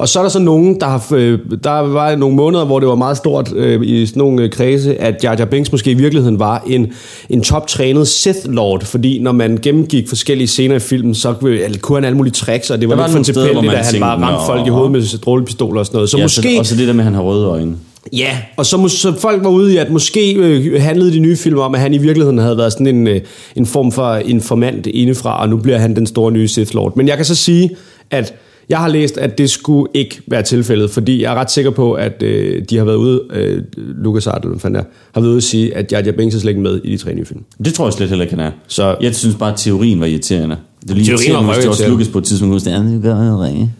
[0.00, 1.06] Øh, Og så er der så nogen, der har...
[1.14, 4.50] øh, Der var nogle måneder, hvor det var meget stort øh, i sådan nogle øh,
[4.50, 6.92] kredse, at Jar Jar Binks måske i virkeligheden var en,
[7.30, 11.96] en toptrænet Sith Lord, fordi når man gennemgik forskellige scener i filmen, så kunne kunne
[11.96, 14.20] han alle mulige tricks, og det var, Der var lidt for tilfældigt, at han bare
[14.20, 16.10] ramte folk i hovedet med strålepistoler og sådan noget.
[16.10, 16.56] Så Ja, måske...
[16.58, 17.76] og så det der med, at han har røde øjne.
[18.12, 21.58] Ja, og så, så folk var ude i, at måske øh, handlede de nye film
[21.58, 23.20] om, at han i virkeligheden havde været sådan en, øh,
[23.56, 26.96] en form for informant indefra, og nu bliver han den store nye Sith Lord.
[26.96, 27.70] Men jeg kan så sige,
[28.10, 28.34] at
[28.70, 31.92] jeg har læst, at det skulle ikke være tilfældet, fordi jeg er ret sikker på,
[31.92, 35.30] at øh, de har været ude, øh, Lucas Art, eller hvad fanden er, har været
[35.30, 37.40] ude at sige, at Jar Binks er slet ikke med i de tre nye film.
[37.64, 38.50] Det tror jeg slet heller ikke, han er.
[38.66, 40.56] Så- jeg synes bare, at teorien var irriterende.
[40.82, 41.92] Det er lige Teorien var irriterende, hvis George.
[41.92, 43.72] Lucas på et tidspunkt sige, "Ja, det gør jeg ringe.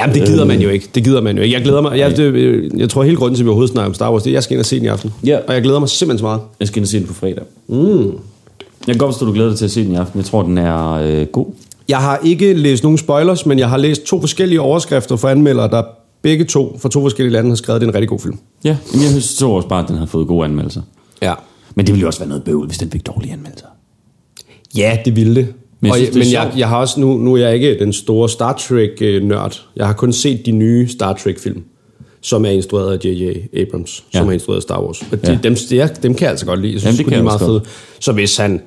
[0.00, 0.88] Jamen, det gider man jo ikke.
[0.94, 1.54] Det gider man jo ikke.
[1.56, 1.98] Jeg glæder mig.
[1.98, 4.22] Jeg, det, øh, jeg tror, hele grunden til, at vi overhovedet snakker om Star Wars,
[4.22, 5.10] det er, at jeg skal ind og se den i aften.
[5.26, 5.38] Ja.
[5.48, 6.40] Og jeg glæder mig simpelthen så meget.
[6.60, 7.44] Jeg skal ind og se den på fredag.
[7.68, 8.02] Mm.
[8.86, 10.18] Jeg kan godt forstå, at du glæder dig til at se den i aften.
[10.18, 11.46] Jeg tror, den er øh, god.
[11.88, 15.70] Jeg har ikke læst nogen spoilers, men jeg har læst to forskellige overskrifter fra anmeldere,
[15.70, 15.82] der
[16.22, 18.38] begge to fra to forskellige lande har skrevet, at det er en rigtig god film.
[18.64, 20.82] Ja, men jeg synes så også bare, at den har fået gode anmeldelser.
[21.22, 21.34] Ja.
[21.74, 23.66] Men det ville jo også være noget bøvl, hvis den fik dårlige anmeldelser.
[24.76, 25.46] Ja, det ville det.
[25.80, 27.54] Men jeg Og synes, jeg, det men jeg, jeg har også nu, nu er jeg
[27.54, 29.62] ikke den store Star Trek-nørd.
[29.76, 31.62] Jeg har kun set de nye Star Trek-film,
[32.20, 33.36] som er instrueret af J.J.
[33.60, 34.18] Abrams, ja.
[34.18, 35.02] Som har instrueret Star Wars.
[35.12, 35.38] Og de, Ja.
[35.42, 36.72] dem, dem, dem kan jeg altså godt lide.
[36.72, 37.60] Jeg synes, Jamen, det kan de er jeg meget fede.
[38.00, 38.60] Så hvis han,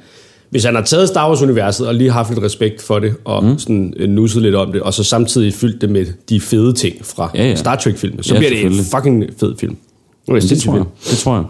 [0.49, 3.59] hvis han har taget Star Wars-universet og lige haft lidt respekt for det, og mm.
[3.59, 7.05] sådan øh, nusset lidt om det, og så samtidig fyldt det med de fede ting
[7.05, 7.55] fra Ja, ja.
[7.55, 9.77] Star Trek-filmene, så Ja, bliver det en fucking fed film.
[10.27, 10.85] Det er det tror jeg.
[11.09, 11.43] Det tror jeg.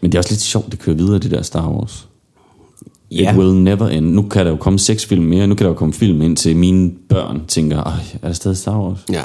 [0.00, 2.08] Men det er også lidt sjovt, det kører videre, det der Star Wars.
[3.10, 3.32] Ja.
[3.32, 4.06] It will never end.
[4.06, 5.46] Nu kan der jo komme seks film mere.
[5.46, 8.56] Nu kan der jo komme film ind til mine børn tænker, Ej, er der stadig
[8.56, 8.98] Star Wars?
[9.12, 9.22] Ja.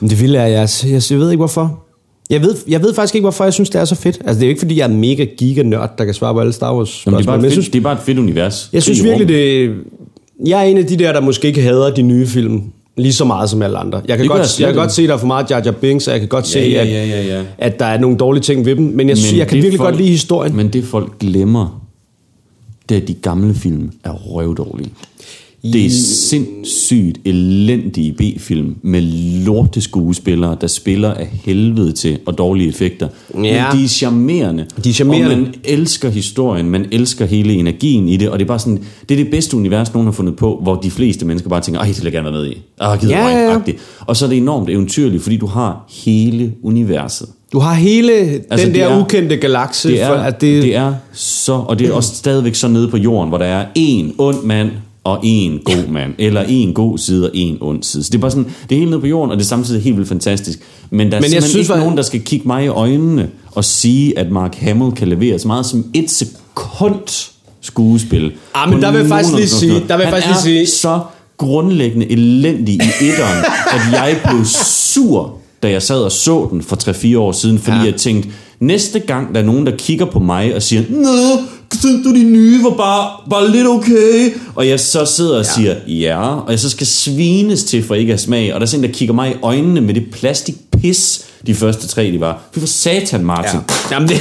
[0.00, 1.84] Men det vilde er, jeg, jeg, jeg ved ikke hvorfor.
[2.30, 4.18] Jeg ved, jeg ved faktisk ikke, hvorfor jeg synes, det er så fedt.
[4.24, 6.52] Altså, det er jo ikke, fordi jeg er mega giga-nørd, der kan svare på alle
[6.52, 8.70] Star Wars Jamen, det, er bare fedt, synes, det er bare et fedt univers.
[8.72, 9.74] jeg synes virkelig, det...
[10.46, 12.62] Jeg er en af de der, der måske ikke hader de nye film
[12.96, 14.02] lige så meget som alle andre.
[14.08, 15.72] Jeg kan, Det godt, jeg kan godt se, at der er for meget Jar Jar
[15.72, 17.44] Binks, og jeg kan godt se, ja, at, ja, ja, ja.
[17.58, 19.86] at der er nogle dårlige ting ved dem, men jeg, men jeg kan virkelig folk,
[19.86, 20.56] godt lide historien.
[20.56, 21.86] Men det folk glemmer,
[22.88, 24.90] det er, at de gamle film er røvdårlige.
[25.62, 29.00] Det er sindssygt elendige B-film med
[29.44, 33.08] lorte skuespillere, der spiller af helvede til og dårlige effekter.
[33.34, 33.38] Ja.
[33.38, 34.66] Men de er charmerende.
[34.84, 35.26] De er charmerende.
[35.34, 38.78] Og man elsker historien, man elsker hele energien i det, og det er bare sådan,
[39.08, 41.80] det er det bedste univers, nogen har fundet på, hvor de fleste mennesker bare tænker,
[41.80, 42.62] ej, det vil jeg gerne være med i.
[42.80, 43.58] Ah, gider Ja, ja.
[44.00, 47.28] Og så er det enormt eventyrligt, fordi du har hele universet.
[47.52, 48.12] Du har hele
[48.50, 49.88] altså, den der er- ukendte galakse.
[49.88, 52.88] Det er, for, at det, det er så, og det er også stadigvæk så nede
[52.88, 54.70] på jorden, hvor der er en ond mand
[55.04, 58.04] og en god mand, eller en god side og en ond side.
[58.04, 59.82] Så det er bare sådan, det er helt nede på jorden, og det er samtidig
[59.82, 60.58] helt vildt fantastisk.
[60.90, 63.28] Men der er Men jeg synes, ikke var- nogen, der skal kigge mig i øjnene
[63.52, 67.28] og sige, at Mark Hamill kan levere så meget som et sekund
[67.60, 68.32] skuespil.
[68.54, 71.00] Ah, men der vil jeg faktisk lige sige- der vil jeg faktisk lige sige- så
[71.36, 76.76] grundlæggende elendig i etteren, at jeg blev sur, da jeg sad og så den for
[76.76, 77.82] 3-4 år siden, fordi Ja.
[77.82, 77.90] ja.
[77.90, 78.28] jeg tænkte,
[78.60, 81.08] næste gang der er nogen, der kigger på mig og siger, Nå,
[81.78, 84.32] synes du de nye var bare, bare lidt okay?
[84.54, 88.12] Og jeg så sidder og siger, ja, og jeg så skal svines til for ikke
[88.12, 90.10] at have smag, og der er sådan en, der kigger mig i øjnene med det
[90.12, 92.42] plastikpis, de første tre, de var.
[92.54, 93.60] Fy for satan, Martin.
[93.90, 93.94] Ja.
[93.94, 94.20] Jamen det,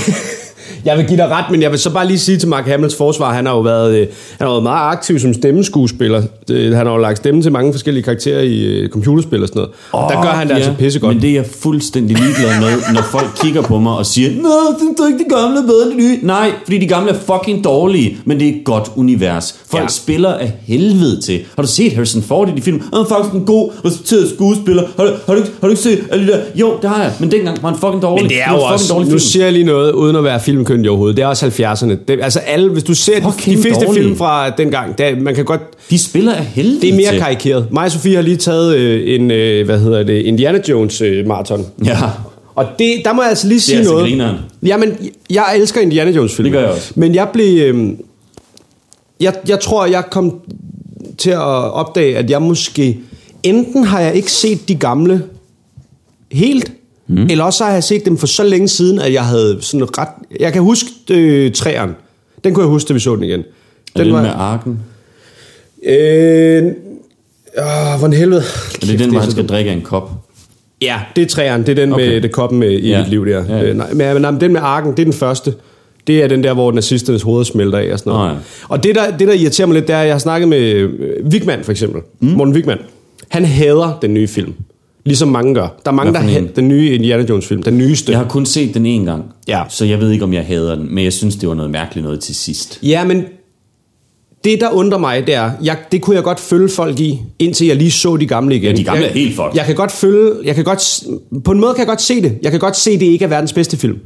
[0.86, 2.96] jeg vil give dig ret, men jeg vil så bare lige sige til Mark Hamills
[2.96, 6.24] forsvar, han har jo været, øh, han har været meget aktiv som stemmeskuespiller.
[6.52, 9.60] Øh, Han har jo lagt stemme til mange forskellige karakterer i øh, computerspil og sådan
[9.60, 9.72] noget.
[9.92, 11.13] Og der gør han det altså pissegodt.
[11.13, 14.50] Men det er jeg fuldstændig ligeglad med, når folk kigger på mig og siger, Nå,
[14.78, 16.20] synes du ikke, de gamle er bedre end de nye?
[16.22, 19.56] Nej, fordi de gamle er fucking dårlige, men det er et godt univers.
[19.68, 19.84] Folk Ja.
[19.84, 19.88] ja.
[19.88, 21.39] spiller af helvede til.
[21.56, 22.80] Har du set Harrison Ford i de film?
[22.80, 24.84] Han er faktisk en god, respekteret skuespiller.
[24.98, 26.39] Har du, har, du, har du ikke set alle de der?
[26.56, 28.24] Jo, det har jeg, men dengang var han fucking dårlig.
[28.24, 29.20] Men det er var jo en fucking også, nu film.
[29.20, 30.39] siger jeg lige noget, uden at være
[30.70, 31.96] filmkyndig overhovedet, det er også 70'erne.
[32.08, 34.04] Det, altså alle, hvis du ser de, de Fucking fleste dårlige.
[34.04, 37.20] film fra dengang, der, man kan godt, De spiller af helvede det er mere til.
[37.20, 37.68] karikeret.
[37.72, 41.28] Mig og Sofie har lige taget øh, en, øh, hvad hedder det, Indiana Jones øh,
[41.28, 41.66] maraton.
[41.86, 41.98] Ja,
[42.56, 44.06] Og det, der må jeg altså lige sige altså noget.
[44.08, 44.36] grineren.
[44.64, 44.98] Jamen,
[45.30, 46.44] jeg elsker Indiana Jones film.
[46.44, 46.92] Det gør jeg også.
[46.96, 47.62] Men jeg blev...
[47.76, 47.90] Øh,
[49.20, 50.40] jeg, jeg tror, jeg kom
[51.18, 51.40] til at
[51.72, 53.00] opdage, at jeg måske...
[53.44, 55.24] Enten har jeg ikke set de gamle
[56.32, 56.72] helt,
[57.10, 57.28] mm.
[57.30, 60.08] eller også har jeg set dem for så længe siden, at jeg havde sådan ret...
[60.39, 61.95] Jeg kan huske øh, træeren.
[62.43, 63.43] Den kunne jeg huske, da vi så den igen.
[63.95, 64.80] er det med arken?
[65.86, 66.63] Øh,
[67.58, 68.41] åh, hvordan helvede.
[68.82, 70.12] Er det den, hvor han skal drikke en kop?
[70.82, 71.62] Ja, det er træeren.
[71.62, 72.08] Det er den okay.
[72.08, 73.00] med det koppen med, i ja.
[73.00, 73.45] Mit liv der.
[73.50, 73.63] Ja, ja.
[73.63, 75.54] Øh, nej, men, men den med arken, det er den første.
[76.08, 78.28] Det er den der, hvor nazisternes hoveder smelter af og sådan noget.
[78.28, 78.39] Nå, ja.
[78.69, 80.60] Og det der, det, der irriterer mig lidt, det er, at jeg har snakket med
[80.60, 80.89] øh,
[81.26, 82.02] Wigman for eksempel.
[82.19, 82.28] Mm.
[82.28, 82.78] Morten Wigman.
[83.28, 84.54] Han hader den nye film.
[85.10, 85.67] Ligesom mange gør.
[85.86, 86.50] Der er mange, der en?
[86.56, 87.63] den nye Indiana Jones film.
[87.63, 88.12] Den nyeste.
[88.12, 89.63] Jeg har kun set den en gang, Ja.
[89.69, 92.04] så jeg ved ikke, om jeg hader den, men jeg synes, det var noget mærkeligt
[92.06, 92.80] noget til sidst.
[92.84, 93.24] Ja, men
[94.43, 97.67] det, der undrer mig, det er, jeg, det kunne jeg godt følge folk i, indtil
[97.67, 98.72] jeg lige så de gamle igen.
[98.72, 99.52] Ja, de gamle jeg, er helt fucked.
[99.56, 101.04] Jeg kan godt følge, jeg kan godt,
[101.43, 102.38] på en måde kan jeg godt se det.
[102.41, 103.98] Jeg kan godt se, det ikke er verdens bedste film.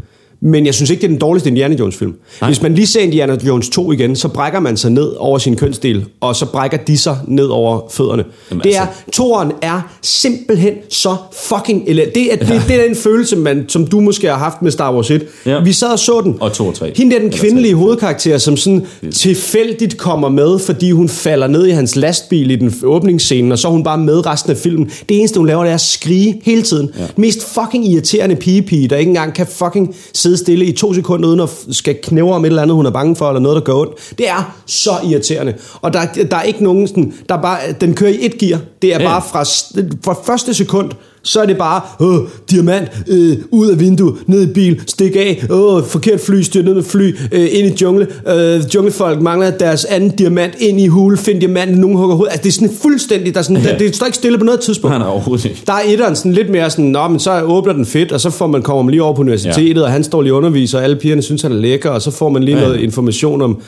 [0.45, 2.13] Men jeg synes ikke, det er den dårligste Indiana Jones film.
[2.41, 2.49] Nej.
[2.49, 5.55] Hvis man lige ser Indiana Jones 2 igen, så brækker man sig ned over sin
[5.55, 8.23] kønsdel, og så brækker de sig ned over fødderne.
[8.51, 11.15] Jamen, det er, altså- toren er simpelthen så
[11.47, 12.15] fucking elendig.
[12.15, 14.93] Det er, det, det er den følelse, man, som du måske har haft med Star
[14.95, 15.25] Wars 1.
[15.45, 15.59] Ja.
[15.59, 16.37] Vi sad og så den.
[16.39, 16.93] Og to og tre.
[16.95, 21.71] Hende der, den kvindelige hovedkarakter, som sådan tilfældigt kommer med, fordi hun falder ned i
[21.71, 24.91] hans lastbil i den åbningsscene, og så er hun bare med resten af filmen.
[25.09, 26.89] Det eneste, hun laver, det er at skrige hele tiden.
[26.99, 27.05] Ja.
[27.17, 31.39] Mest fucking irriterende pigepige, der ikke engang kan fucking sidde stille i to sekunder, uden
[31.39, 33.81] at skal knævre om et eller andet, hun er bange for, eller noget, der går
[33.81, 33.93] ondt.
[34.17, 35.53] Det er så irriterende.
[35.81, 38.59] Og der, der er ikke nogen sådan, der er bare, den kører i et gear.
[38.81, 39.07] Det er Ja.
[39.07, 39.43] bare fra,
[40.05, 40.91] fra første sekund,
[41.23, 42.19] så er det bare, åh,
[42.51, 46.73] diamant, øh, ud af vinduet, ned i bil, stik af, åh, forkert fly, styr ned
[46.73, 51.17] med fly, øh, ind i jungle, øh, junglefolk mangler deres anden diamant, ind i hule,
[51.17, 52.31] find diamanten, nogen hugger hovedet.
[52.31, 53.69] Altså, det er sådan fuldstændig, der er sådan, Ja.
[53.71, 54.91] der, det står ikke stille på noget tidspunkt.
[54.91, 55.61] Nej, nej, overhovedet ikke.
[55.67, 58.29] Der er etteren sådan lidt mere sådan, Nå, men så åbner den fedt, og så
[58.29, 59.81] får man, kommer man lige over på universitetet, ja.
[59.81, 62.29] og han står lige underviser, og alle pigerne synes, han er lækker, og så får
[62.29, 62.63] man lige ja.
[62.63, 63.61] Noget information om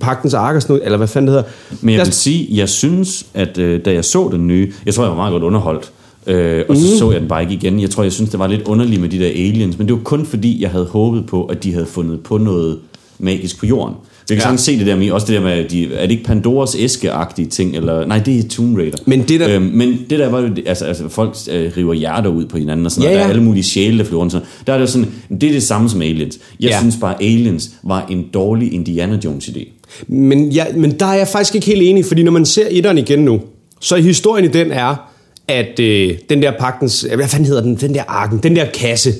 [0.00, 1.76] pagtens ark og sådan noget, eller hvad fanden det hedder.
[1.80, 5.02] Men jeg vil sige, jeg synes, at øh, da jeg så den nye, jeg tror,
[5.04, 5.92] jeg var meget godt underholdt,
[6.26, 6.98] øh, og så Mhm.
[6.98, 7.80] så jeg den bare ikke igen.
[7.80, 10.02] Jeg tror, jeg synes, det var lidt underligt med de der aliens, men det var
[10.02, 12.78] kun fordi, jeg havde håbet på, at de havde fundet på noget
[13.18, 13.94] magisk på jorden.
[14.26, 14.42] Så jeg kan Ja.
[14.42, 17.46] sagtens se det der med, også det der med, de, er det ikke Pandoras æske-agtige
[17.48, 18.98] ting, eller, nej, det er Tomb Raider.
[19.06, 22.30] Men det der- øhm, men det der var jo, altså, altså folk øh, river hjerter
[22.30, 23.18] ud på hinanden, og sådan Ja, noget.
[23.20, 24.32] Der er alle mulige sjæle, der flyver rundt.
[24.32, 24.46] Sådan.
[24.66, 26.38] Der er det sådan, det er det samme som aliens.
[26.60, 26.78] Jeg Ja.
[26.80, 29.68] synes bare, aliens var en dårlig Indiana Jones-idé.
[30.08, 32.98] Men, ja, men der er jeg faktisk ikke helt enig, fordi når man ser etteren
[32.98, 33.40] igen nu,
[33.80, 35.11] så historien i den er,
[35.48, 39.12] at øh, den der pagtens, hvad fanden hedder den, den der arken, den der kasse,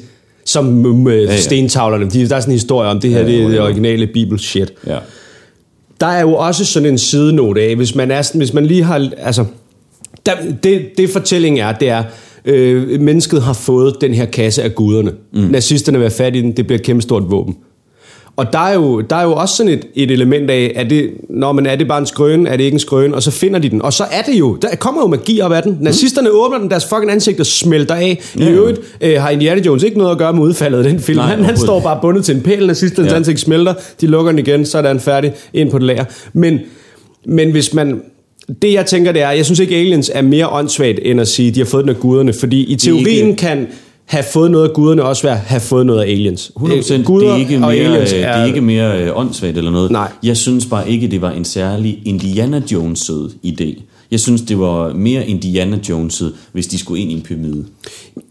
[0.44, 1.36] som øh, ja, ja.
[1.40, 4.06] stentavlerne, de, der er sådan en historie om, det her Ja, det er det originale
[4.06, 4.72] bibel shit.
[4.86, 4.98] Ja.
[6.00, 8.82] Der er jo også sådan en sidenote af, hvis man, er, sådan- hvis man lige
[8.82, 9.44] har, altså,
[10.26, 10.32] der,
[10.62, 12.02] det, det fortællingen er, det er,
[12.44, 15.12] øh, mennesket har fået den her kasse af guderne.
[15.32, 15.40] Mm.
[15.40, 17.56] Nazisterne vil have fat i den, det bliver et kæmpe stort våben.
[18.36, 21.10] Og der er, jo, der er jo også sådan et, et element af, er det,
[21.30, 23.58] når man er det bare en skrøn, er det ikke en skrøn, og så finder
[23.58, 23.82] de den.
[23.82, 25.78] Og så er det jo, der kommer jo magi op af den.
[25.80, 26.36] Nazisterne mm.
[26.36, 28.20] åbner den, deres fucking ansigter smelter af.
[28.34, 28.50] I Ja, ja.
[28.50, 31.16] øvrigt øh, har Indiana Jones ikke noget at gøre med udfaldet af den film.
[31.18, 33.10] Nej, han, han står bare bundet til en pæl, nazisternes.
[33.10, 33.16] Ja.
[33.16, 36.04] ansigt smelter, de lukker den igen, så er den færdig ind på det lager.
[36.32, 36.58] Men,
[37.26, 38.00] men hvis man...
[38.62, 41.50] Det jeg tænker, det er, jeg synes ikke, Aliens er mere åndssvagt, end at sige,
[41.50, 42.32] de har fået den af guderne.
[42.32, 43.66] Fordi i teorien ikke- kan
[44.12, 46.52] have fået noget af guderne også være have fået noget af aliens.
[46.56, 49.58] 100% Øh, guder det er ikke mere, aliens øh, det er ikke mere øh, åndssvagt
[49.58, 49.90] eller noget.
[49.90, 50.12] Nej.
[50.22, 53.82] Jeg synes bare ikke, det var en særlig Indiana Jones-sød idé.
[54.10, 56.22] Jeg synes, det var mere Indiana Jones,
[56.52, 57.64] hvis de skulle ind i en pyramide.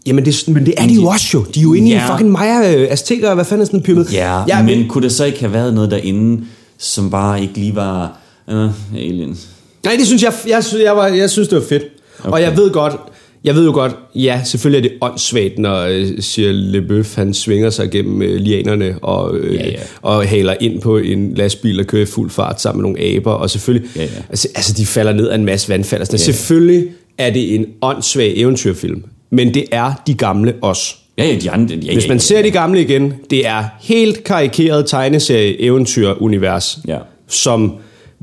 [0.06, 1.44] Jamen, det, men det er de jo også jo.
[1.54, 1.94] De er jo inde ja.
[1.94, 4.08] i en fucking Maya, øh, Azteker, hvad fanden er sådan en pyramide?
[4.12, 6.44] Ja, ja ja men kunne der så ikke have været noget derinde,
[6.78, 8.18] som bare ikke lige var
[8.48, 9.48] uh, aliens?
[9.84, 11.82] Nej, det synes jeg, jeg, synes, jeg, var, jeg synes, det var fedt.
[12.20, 12.32] Okay.
[12.32, 12.96] Og jeg ved godt,
[13.44, 17.70] jeg ved jo godt, ja, selvfølgelig er det åndssvagt, når øh, Shia LeBeouf, han svinger
[17.70, 19.72] sig gennem øh, lianerne og, øh, Ja, ja.
[20.02, 23.32] og haler ind på en lastbil og kører i fuld fart sammen med nogle aber,
[23.32, 24.08] og selvfølgelig, Ja, ja.
[24.28, 26.00] Altså, altså de falder ned af en masse vandfald.
[26.00, 26.18] Altså, Ja.
[26.32, 30.94] Selvfølgelig er det en åndssvag eventyrfilm, men det er de gamle også.
[31.18, 31.74] Ja, ja, de andre...
[31.74, 32.20] Ja, Hvis ja, man ja.
[32.22, 36.98] ser de gamle igen, det er helt karikeret tegneserie-eventyr-univers, Ja.
[37.28, 37.72] som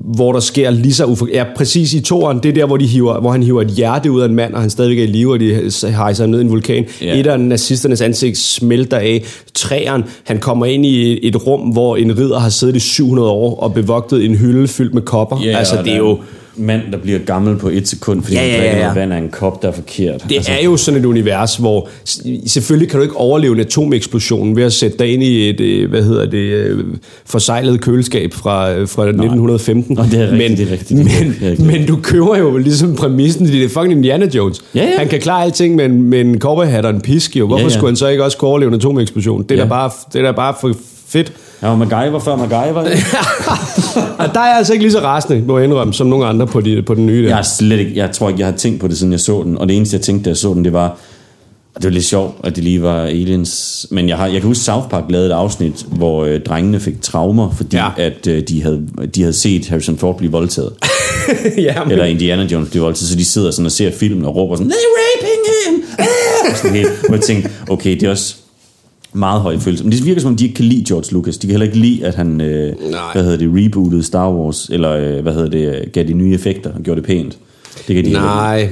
[0.04, 2.86] hvor der sker lige så ufo- Ja, præcis i toren, det er der, hvor, de
[2.88, 5.08] hiver, hvor han hiver et hjerte ud af en mand, og han stadigvæk er i
[5.08, 6.86] live, og de hejser ham ned i en vulkan.
[7.02, 7.20] Ja.
[7.20, 9.24] Et af nazisternes ansigt smelter af.
[9.54, 13.60] Træeren, han kommer ind i et rum, hvor en ridder har siddet i 700 år
[13.60, 15.42] og bevogtet en hylde fyldt med kopper.
[15.44, 16.18] Ja, altså, det er jo...
[16.56, 19.14] mand, der bliver gammel på et sekund, fordi Ja, ja, ja, han drikker noget vand
[19.14, 20.24] af en kop, der er forkert.
[20.30, 21.90] Det altså, er jo sådan et univers, hvor
[22.48, 25.90] selvfølgelig kan du ikke overleve en atomeksplosion ved at sætte dig ind i et, øh,
[25.90, 26.84] hvad hedder det, øh,
[27.26, 29.96] forsejlet køleskab fra, øh, fra 1915.
[29.96, 30.98] Nå, det er rigtigt, men, det er rigtigt.
[31.00, 31.68] Men, Det er rigtigt.
[31.68, 34.62] men du køber jo ligesom præmissen, det er fucking Indiana Jones.
[34.76, 34.98] Ja, ja.
[34.98, 37.48] Han kan klare alting med en, med en cowboyhat og en pisk, jo.
[37.48, 37.74] Hvorfor Ja, ja.
[37.74, 39.44] skulle han så ikke også kunne overleve en atomeksplosion?
[39.44, 39.64] Det er, Ja.
[39.64, 40.74] da, bare, det er da bare for
[41.08, 41.32] fedt.
[41.62, 42.80] Jeg var MacGyver før MacGyver.
[44.20, 46.48] Og der er jeg altså ikke lige så rasende, må jeg indrømme, som nogle andre
[46.48, 47.30] på, de, på den nye der.
[47.30, 49.44] Jeg, er slet ikke, jeg tror ikke, jeg har tænkt på det, siden jeg så
[49.44, 49.58] den.
[49.58, 50.88] Og det eneste, jeg tænkte, da jeg så den, det var...
[51.76, 53.88] og Det var lidt sjovt, at det lige var aliens.
[53.92, 57.02] Men jeg, har, jeg kan huske, South Park lavede et afsnit, hvor øh, drengene fik
[57.02, 57.86] traumer, fordi Ja.
[57.98, 58.04] ja.
[58.04, 60.74] at øh, de, havde, de havde set Harrison Ford blive voldtaget.
[61.58, 63.10] ja, men, Eller Indiana Jones blive voldtaget.
[63.10, 65.84] Så de sidder sådan og ser filmen og råber sådan, They're raping him!
[66.00, 66.52] Ah!
[66.52, 66.90] Og sådan helt.
[67.10, 68.36] Og jeg tænkte, okay, det er også
[69.14, 69.84] meget høj følelse.
[69.84, 71.38] Men det virker som om, de ikke kan lide George Lucas.
[71.38, 73.00] De kan heller ikke lide, at han, øh, Nej.
[73.14, 76.74] hvad hedder det, rebootede Star Wars, eller øh, hvad hedder det, gav de nye effekter
[76.74, 77.38] og gjorde det pænt.
[77.88, 78.12] Det kan de ikke.
[78.20, 78.70] Nej.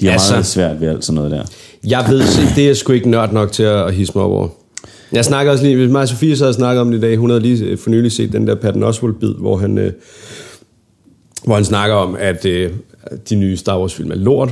[0.00, 1.42] De har Altså- meget svært ved alt sådan noget der.
[1.86, 2.22] Jeg ved,
[2.56, 4.48] det er jeg sgu ikke nørd nok til at, hisse mig over.
[5.12, 7.16] Jeg snakker også lige, hvis mig og Sofie så havde snakket om det i dag,
[7.16, 9.92] hun havde lige øh, for nylig set den der Patton Oswalt-bid, hvor han, øh,
[11.44, 12.70] hvor han snakker om, at øh,
[13.30, 14.50] de nye Star Wars-film er lort,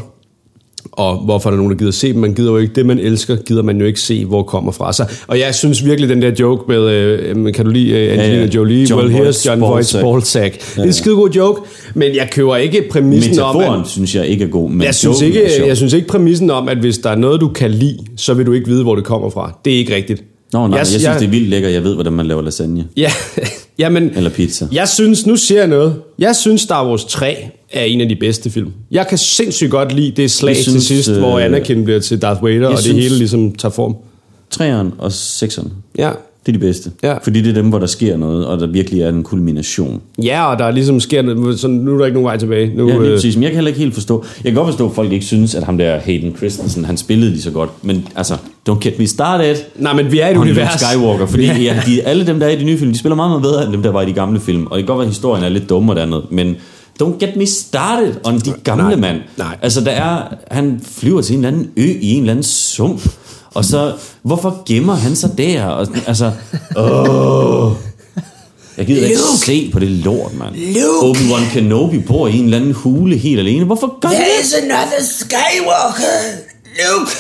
[0.92, 2.20] og hvorfor er der nogen, der gider se dem?
[2.20, 4.92] Man gider jo ikke det, man elsker, gider man jo ikke se, hvor kommer fra.
[4.92, 8.36] Så, og jeg synes virkelig, den der joke med, øh, kan du lide øh, Angelina
[8.36, 8.50] Ja, ja.
[8.54, 8.86] Jolie?
[8.90, 10.04] John well, here's John Voight's ballsack.
[10.04, 10.74] ballsack.
[10.74, 11.60] Det er en skide god joke,
[11.94, 14.94] men jeg køber ikke præmissen om, at, Metaforen synes jeg ikke er god, men jeg
[14.94, 17.98] synes, ikke, jeg synes ikke præmissen om, at hvis der er noget, du kan lide,
[18.16, 19.58] så vil du ikke vide, hvor det kommer fra.
[19.64, 20.24] Det er ikke rigtigt.
[20.52, 21.72] Nå, nej, jeg, jeg synes, det er vildt lækkert.
[21.72, 22.84] Jeg ved, hvordan man laver lasagne.
[22.96, 23.10] Ja,
[23.78, 24.66] jamen, Eller pizza.
[24.72, 25.94] Jeg synes, nu siger jeg noget.
[26.18, 27.36] Jeg synes, Star Wars 3
[27.72, 28.72] er en af de bedste film.
[28.90, 32.00] Jeg kan sindssygt godt lide det slag Jeg til synes, sidst, øh, hvor Anakin bliver
[32.00, 33.96] til Darth Vader, og det synes- hele ligesom tager form.
[34.50, 35.72] Treeren og sekseren.
[35.98, 36.10] Ja.
[36.46, 36.90] Det er de bedste.
[37.02, 37.16] Ja.
[37.22, 40.00] Fordi det er dem, hvor der sker noget, og der virkelig er en kulmination.
[40.22, 42.72] Ja, og der ligesom sker noget, så nu er der ikke nogen vej tilbage.
[42.76, 43.36] Nu, Ja, lige øh, præcis.
[43.36, 44.24] Men jeg kan heller ikke helt forstå.
[44.44, 47.30] Jeg kan godt forstå, at folk ikke synes, at ham der Hayden Christensen, han spillede
[47.30, 47.70] lige så godt.
[47.82, 48.34] Men altså,
[48.70, 49.56] don't get me started.
[49.76, 50.80] nej, men vi er i et Luke univers.
[50.80, 53.30] Skywalker, fordi ja, de, alle dem, der er i de nye film, de spiller meget,
[53.30, 54.66] meget bedre end dem, der var i de gamle film.
[54.66, 56.56] Og det kan godt være, at historien er lidt dummere andet, men
[57.02, 59.16] don't get me started on de gamle Nej, mand.
[59.36, 59.56] nej.
[59.62, 63.08] Altså, der er, han flyver til en eller anden ø i en eller anden sump,
[63.54, 65.64] og så, hvorfor gemmer han sig der?
[65.64, 66.32] Og, altså,
[66.76, 67.72] åh.
[68.76, 69.46] Jeg gider ikke Luke!
[69.46, 70.54] se på det lort, mand.
[70.56, 71.18] Luke!
[71.18, 73.64] Obi-Wan Kenobi bor i en eller anden hule helt alene.
[73.64, 74.24] Hvorfor gør han det?
[74.24, 76.18] There's another Skywalker!
[76.78, 77.10] Luke!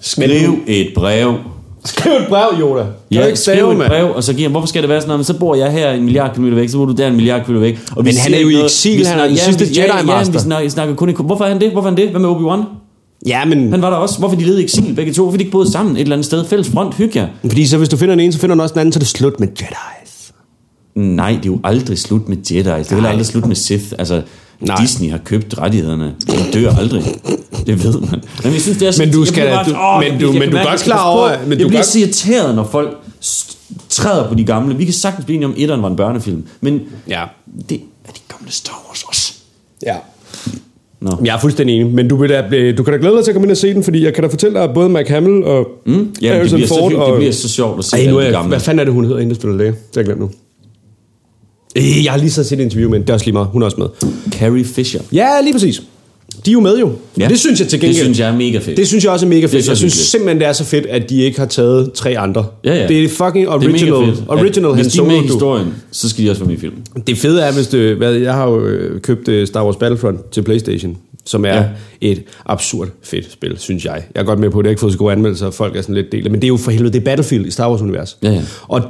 [0.00, 1.34] Skriv et brev.
[1.84, 2.82] Skriv et brev, Yoda.
[2.82, 5.00] Kan du Ja, ikke skriv et brev, og så giver han, hvorfor skal det være
[5.00, 7.06] sådan noget, men så bor jeg her en milliard kilometer væk, så bor du der
[7.06, 7.78] en milliard kilometer væk.
[7.96, 9.86] Og Men han er jo ikke i eksil, vi han er den snakker- sidste ja,
[9.86, 10.32] Jedi-master.
[10.32, 11.12] Ja, vi snakker, snakker kun i...
[11.12, 11.70] Hvorfor er han det?
[11.72, 12.08] Hvorfor er han det?
[12.10, 12.64] Hvad med Obi-Wan?
[13.26, 14.18] Ja, men Han var der også.
[14.18, 15.22] Hvorfor de levede i eksil begge to?
[15.22, 16.44] Hvorfor de ikke boede sammen et eller andet sted?
[16.44, 17.28] Fælles front, hygge jer.
[17.48, 19.00] fordi så hvis du finder den ene, så finder du også den anden, så er
[19.00, 20.32] det slut med Jedi's.
[20.96, 22.62] Nej, det er jo aldrig slut med Jedi.
[22.62, 23.84] Det er heller aldrig slut med Sith.
[23.98, 24.22] Altså,
[24.60, 24.76] Nej.
[24.80, 26.14] Disney har købt rettighederne.
[26.30, 27.02] De dør aldrig.
[27.70, 28.22] Det ved man.
[28.44, 30.42] Men, jeg synes, det er så, Men du skal- bare- du- åh, men du- men
[30.42, 32.96] kan du godt klar over- men jeg du er bliver så irriteret, når folk
[33.88, 34.76] træder på de gamle.
[34.76, 36.42] Vi kan sagtens blive enige om, at etteren var en børnefilm.
[36.60, 37.22] Men Ja.
[37.68, 39.32] det er de gamle Star Wars også.
[39.86, 39.94] Ja.
[41.00, 41.10] Nå.
[41.24, 42.40] Jeg er fuldstændig enig, men du, vil da,
[42.78, 44.22] du kan da glæde dig til at komme ind og se den, fordi jeg kan
[44.24, 46.12] da fortælle dig, at både Mark Hamill og mm.
[46.20, 47.02] Det, Harrison så, Ford hyggeligt.
[47.02, 47.08] og...
[47.12, 48.48] det bliver så sjovt at se Ej, nu er gamle.
[48.48, 49.70] hvad fanden er det, hun hedder, inden der spiller læge?
[49.70, 50.30] Det har jeg glemt nu.
[51.76, 53.06] Øh, Jeg har lige så set et interview med hende.
[53.06, 53.48] Det er også lige meget.
[53.48, 53.86] Hun er også med.
[54.32, 55.00] Carrie Fisher.
[55.12, 55.82] Ja, lige præcis.
[56.46, 56.92] De er jo med jo.
[57.18, 57.28] Ja.
[57.28, 57.94] Det synes jeg til gengæld.
[57.96, 58.76] Det synes jeg er mega fedt.
[58.76, 59.52] Det synes jeg også er mega fedt.
[59.52, 59.94] jeg synes hyggeligt.
[59.94, 62.46] simpelthen, det er så fedt, at de ikke har taget tre andre.
[62.64, 62.88] Ja, ja.
[62.88, 64.14] Det er fucking Det er original.
[64.14, 64.24] fedt.
[64.28, 65.22] original at, Hvis de er med i du.
[65.22, 66.82] historien, så skal de også være med i filmen.
[67.06, 70.30] Det fede er, hvis det, hvad, jeg har jo øh, købt øh, Star Wars Battlefront
[70.30, 71.56] til Playstation, som er ja.
[71.56, 71.66] Ja.
[72.00, 74.02] et absurd fedt spil, synes jeg.
[74.14, 75.76] Jeg er godt med på, at det har ikke fået så gode anmeldelser, og folk
[75.76, 76.24] er sådan lidt delt.
[76.30, 78.16] Men det er jo for helvede, det er Battlefield i Star Wars-univers.
[78.22, 78.42] Ja, ja.
[78.68, 78.82] Og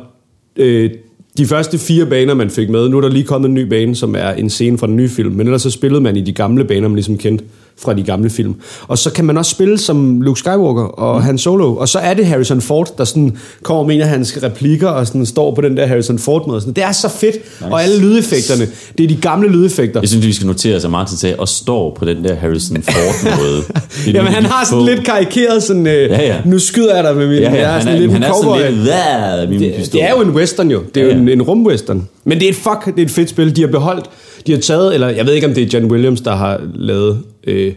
[0.56, 0.90] øh,
[1.38, 3.96] de første fire baner, man fik med, nu er der lige kommet en ny bane,
[3.96, 6.32] som er en scene fra den nye film, men ellers så spillede man i de
[6.32, 7.44] gamle baner, man ligesom kendte
[7.84, 8.54] fra de gamle film.
[8.88, 11.22] Og så kan man også spille som Luke Skywalker og mm.
[11.22, 14.38] Han Solo, og så er det Harrison Ford, der sådan kommer med en af hans
[14.42, 16.60] replikker, og sådan står på den der Harrison Ford-måde.
[16.60, 16.74] Sådan.
[16.74, 17.72] Det er så fedt, nice.
[17.72, 20.00] og alle lydeffekterne, det er de gamle lydeffekter.
[20.00, 23.62] Jeg synes, vi skal notere at Martin sagde, og står på den der Harrison Ford-måde.
[24.14, 24.86] Jamen, han har sådan få.
[24.86, 26.36] lidt karikeret sådan, øh, Ja, ja.
[26.44, 28.22] nu skyder jeg dig med min, Ja, jeg ja, er han sådan er, lidt han
[28.22, 30.00] er sådan lidt, "Hvad?" med min det, pistol.
[30.00, 30.82] det er jo en western jo.
[30.94, 31.20] Det er jo Ja, ja.
[31.22, 32.08] en, en rumwestern.
[32.24, 33.56] Men det er et fuck, det er et fedt spil.
[33.56, 34.04] De har beholdt,
[34.46, 37.22] de har taget, eller jeg ved ikke om det er John Williams, der har lavet
[37.46, 37.72] øh,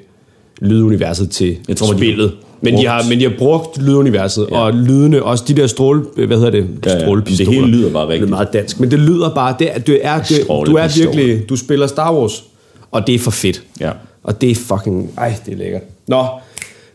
[0.61, 2.31] lyduniverset til Jeg tror, de spillet.
[2.61, 4.57] Men de, har, men de har brugt lyduniverset, ja.
[4.57, 6.67] Og lydene, også de der stråle, hvad hedder det?
[6.85, 6.99] Ja, ja.
[6.99, 7.51] Strålepistoler.
[7.51, 8.29] Det hele lyder bare Det er rigtigt.
[8.29, 11.55] meget dansk, men det lyder bare, det er, det er, det, du er virkelig, du
[11.55, 12.43] spiller Star Wars,
[12.91, 13.63] og det er for fedt.
[13.79, 13.91] Ja.
[14.23, 15.81] Og det er fucking, ej, det er lækkert.
[16.07, 16.25] Nå,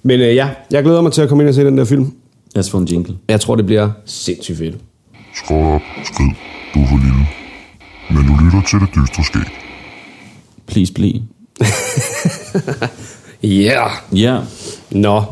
[0.03, 2.13] men øh, ja, jeg glæder mig til at komme ind og se den der film.
[2.55, 3.15] Lad os få en jingle.
[3.29, 4.75] Jeg tror, det bliver sindssygt fedt.
[5.45, 6.27] Skrål op, skrid,
[6.75, 7.38] du er for lille.
[8.11, 9.49] Men du lytter til det dystre skæg.
[10.67, 11.23] Please, please.
[13.45, 13.91] Yeah.
[14.13, 14.41] Ja,
[14.91, 15.23] Nå.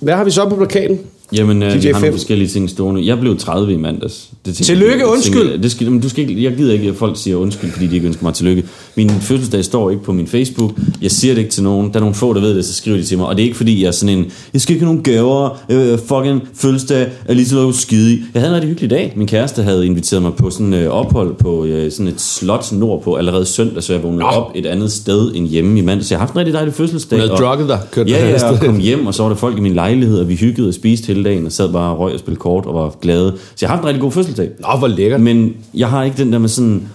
[0.00, 0.98] Hvad har vi så på plakaten?
[1.32, 2.12] Jamen, øh, DJ vi har nogle Fem.
[2.14, 3.06] forskellige ting stående.
[3.06, 4.28] Jeg blev 30 i mandags.
[4.46, 5.42] Det tænker Tillykke, jeg- undskyld.
[5.42, 7.86] tænker Det skal, men du skal ikke, jeg gider ikke, at folk siger undskyld, fordi
[7.86, 8.64] de ikke ønsker mig tillykke.
[8.96, 10.70] Min fødselsdag står ikke på min Facebook.
[11.02, 11.88] Jeg siger det ikke til nogen.
[11.90, 13.26] Der er nogle få, der ved det, så skriver de til mig.
[13.26, 15.58] Og det er ikke fordi, jeg er sådan en, jeg skal ikke have nogen gaver,
[15.70, 18.18] øh, fucking fødselsdag, er lige så lov skide.
[18.34, 19.12] Jeg havde en rigtig hyggelig dag.
[19.16, 23.14] Min kæreste havde inviteret mig på sådan øh, ophold på øh, sådan et slot nordpå
[23.14, 26.08] allerede søndag, så jeg vågnede op et andet sted end hjemme i mandags.
[26.08, 27.16] Så jeg har haft en rigtig dejlig fødselsdag.
[27.18, 29.36] Hun havde og- drugget dig, kørte Ja, ja, og kom hjem, og så var der
[29.36, 31.98] folk i min lejlighed, og vi hyggede og spiste hele dagen, og sad bare og
[31.98, 33.32] røg og spillede kort og var glade.
[33.38, 34.48] Så jeg har haft en rigtig god fødselsdag.
[34.60, 35.20] Nå, hvor lækkert.
[35.20, 36.88] Men jeg har ikke den der med sådan...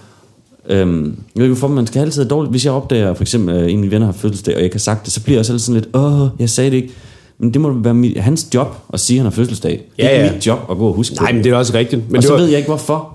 [0.68, 2.50] Øhm, jeg ved ikke hvorfor, man skal altid have dårligt.
[2.50, 4.74] Hvis jeg opdager, for eksempel, at en af mine venner har fødselsdag, og jeg ikke
[4.74, 6.90] har sagt det, så bliver jeg også altid sådan lidt, åh, jeg sagde det ikke.
[7.38, 9.84] Men det må være mit, hans job at sige, at han har fødselsdag.
[9.96, 12.02] Det er Ja, mit job at gå og huske Nej, men det er også rigtigt.
[12.06, 13.12] Men og det så var, ved jeg ikke hvorfor.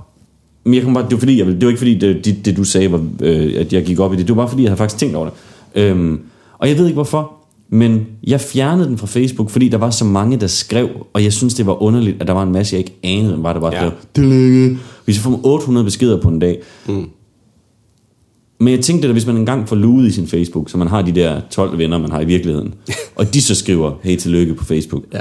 [0.63, 2.57] Men jeg kom bare, det var fordi, jeg, det var ikke fordi, det, det, det
[2.57, 4.27] du sagde, var, øh, at jeg gik op i det.
[4.27, 5.33] Det var bare fordi, jeg havde faktisk tænkt over det.
[5.81, 6.19] Øhm,
[6.57, 7.33] og jeg ved ikke hvorfor,
[7.73, 11.33] men jeg fjernede den fra Facebook, fordi der var så mange, der skrev, og jeg
[11.33, 13.73] synes, det var underligt, at der var en masse, jeg ikke anede, var der bare
[13.75, 13.79] Ja.
[13.79, 14.77] skrev, tillykke.
[15.05, 16.59] Hvis jeg får 800 beskeder på en dag.
[16.87, 17.05] Mm.
[18.59, 21.01] Men jeg tænkte, at hvis man engang får luet i sin Facebook, så man har
[21.01, 22.73] de der 12 venner, man har i virkeligheden,
[23.15, 25.19] og de så skriver, hey, tillykke på Facebook, Ja.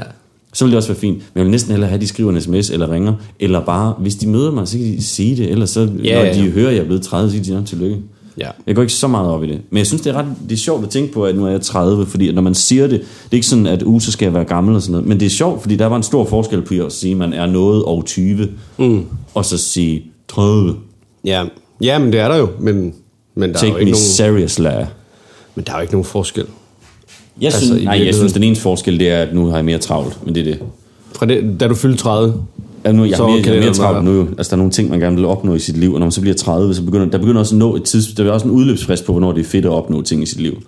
[0.52, 1.16] så vil det også være fint.
[1.16, 3.94] Men jeg vil næsten hellere have, at de skriver en sms eller ringer, eller bare,
[3.98, 6.34] hvis de møder mig, så kan de sige det, eller så, Ja, når ja.
[6.44, 7.96] de hører, at jeg er blevet 30, så siger de, "Nå, tillykke.
[8.40, 8.48] Ja.
[8.66, 9.61] Jeg går ikke så meget op i det.
[9.70, 11.50] Men jeg synes, det er, ret, det er sjovt at tænke på, at nu er
[11.50, 14.26] jeg 30, fordi når man siger det, det er ikke sådan, at uh, så skal
[14.26, 16.24] jeg være gammel og sådan noget, men det er sjovt, fordi der var en stor
[16.24, 18.48] forskel på at sige, at man er noget og 20,
[18.79, 19.05] mm.
[19.35, 20.74] og så sige 30.
[21.24, 21.44] ja.
[21.81, 22.48] ja, men det er der jo.
[22.61, 22.94] Men,
[23.35, 24.68] men, der er jo Take ikke me nogen, seriously.
[25.55, 26.46] men der er jo ikke nogen forskel.
[27.40, 29.57] Jeg Altså, synes, i nej, jeg synes, den eneste forskel, det er, at nu har
[29.57, 30.59] jeg mere travlt, men det er det.
[31.14, 32.35] Fra det, da du fyldte 30,
[32.84, 34.26] Ja, nu, jeg, Så mere, jeg kan er det mere være- travlt nu jo.
[34.38, 36.12] Altså, der er nogle ting, man gerne vil opnå i sit liv, og når man
[36.12, 38.46] så bliver 30, så begynder der begynder også at nå et tids, der er også
[38.46, 40.62] en udløbsfrist på, hvornår det er fedt at opnå ting i sit liv.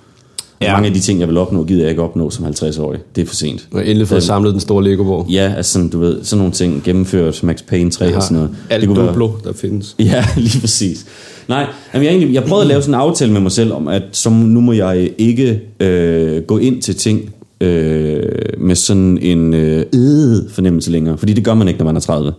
[0.61, 0.73] Ja.
[0.73, 3.01] Mange af de ting, jeg vil opnå, gider jeg ikke opnå som 50-årig.
[3.17, 3.69] Det er for sent.
[3.73, 5.27] og endelig fået samlet den store Lego-borg.
[5.31, 8.51] Ja, altså sådan, du ved, sådan nogle ting, gennemført Max Payne 3 og sådan noget.
[8.71, 9.95] Alt kunne være- Duplo, der findes.
[9.99, 11.07] Ja, lige præcis.
[11.49, 13.89] Nej, jamen jeg, egentlig, jeg prøvede at lave sådan en aftale med mig selv om,
[13.89, 18.23] at som nu må jeg ikke øh, gå ind til ting øh,
[18.59, 21.19] med sådan en øh, øh, fornemmelse længere.
[21.19, 22.33] Fordi det gør man ikke, når man er 30.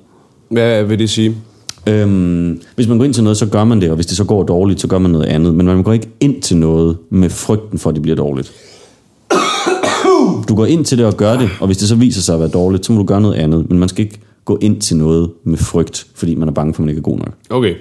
[0.50, 1.36] Hvad vil det sige?
[1.88, 4.24] Øhm, hvis man går ind til noget, så gør man det, og hvis det så
[4.24, 5.56] går dårligt, så gør man noget andet.
[5.56, 8.54] Men man går ikke ind til noget med frygten for, at det bliver dårligt.
[10.50, 12.40] Du går ind til det og gør det, og hvis det så viser sig at
[12.40, 13.70] være dårligt, så må du gøre noget andet.
[13.70, 16.82] Men man skal ikke gå ind til noget med frygt, fordi man er bange for,
[16.82, 17.34] at man ikke er god nok.
[17.50, 17.74] Okay.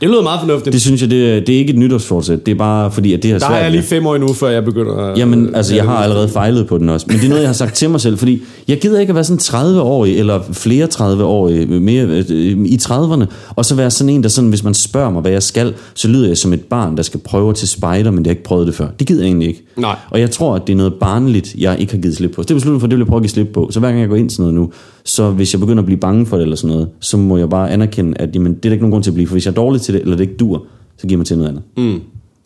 [0.00, 0.72] Det lyder meget fornuftigt.
[0.72, 2.46] Det synes jeg, det er, det er ikke et nytårsforsæt.
[2.46, 3.52] Det er bare fordi, at det der svært.
[3.52, 5.18] er jeg lige fem år endnu, før jeg begynder at...
[5.18, 7.06] Jamen, altså, jeg har allerede fejlet på den også.
[7.08, 9.14] Men det er noget, jeg har sagt til mig selv, fordi jeg gider ikke at
[9.14, 13.24] være sådan 30-årig, eller flere 30-årige, mere øh, i 30'erne,
[13.56, 16.08] og så være sådan en, der sådan, hvis man spørger mig, hvad jeg skal, så
[16.08, 18.66] lyder jeg som et barn, der skal prøve til spider, men det har ikke prøvet
[18.66, 18.86] det før.
[18.98, 19.62] Det gider jeg egentlig ikke.
[19.76, 19.96] Nej.
[20.10, 22.42] Og jeg tror, at det er noget barnligt, jeg ikke har givet slip på.
[22.42, 23.68] Så det er besluttet for, det vil jeg prøve at give slip på.
[23.70, 24.72] Så hver gang jeg går ind til noget nu,
[25.06, 27.50] så hvis jeg begynder at blive bange for det eller sådan noget, så må jeg
[27.50, 29.46] bare anerkende, at jamen, det er der ikke nogen grund til at blive, for hvis
[29.46, 31.62] jeg er dårlig til det, eller det ikke dur, så giver mig til noget andet.
[31.76, 32.00] Mm.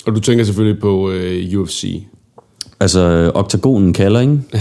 [0.06, 2.02] Og du tænker selvfølgelig på uh, UFC.
[2.80, 4.38] Altså, øh, oktagonen kalder, ikke?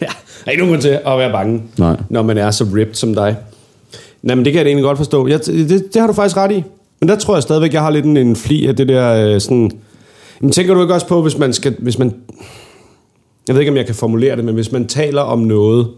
[0.00, 0.06] ja.
[0.44, 1.96] Der er ikke nogen grund til at være bange, Nej.
[2.10, 3.36] når man er så ripped som dig.
[4.22, 5.26] Nej, men det kan jeg da egentlig godt forstå.
[5.26, 6.62] Jeg, det, det har du faktisk ret i.
[7.00, 9.40] Men der tror jeg stadigvæk, jeg har lidt en, en fli af det der øh,
[9.40, 9.70] sådan...
[10.40, 11.76] Men tænker du ikke også på, hvis man skal...
[11.78, 12.14] Hvis man,
[13.48, 15.88] jeg ved ikke, om jeg kan formulere det, men hvis man taler om noget,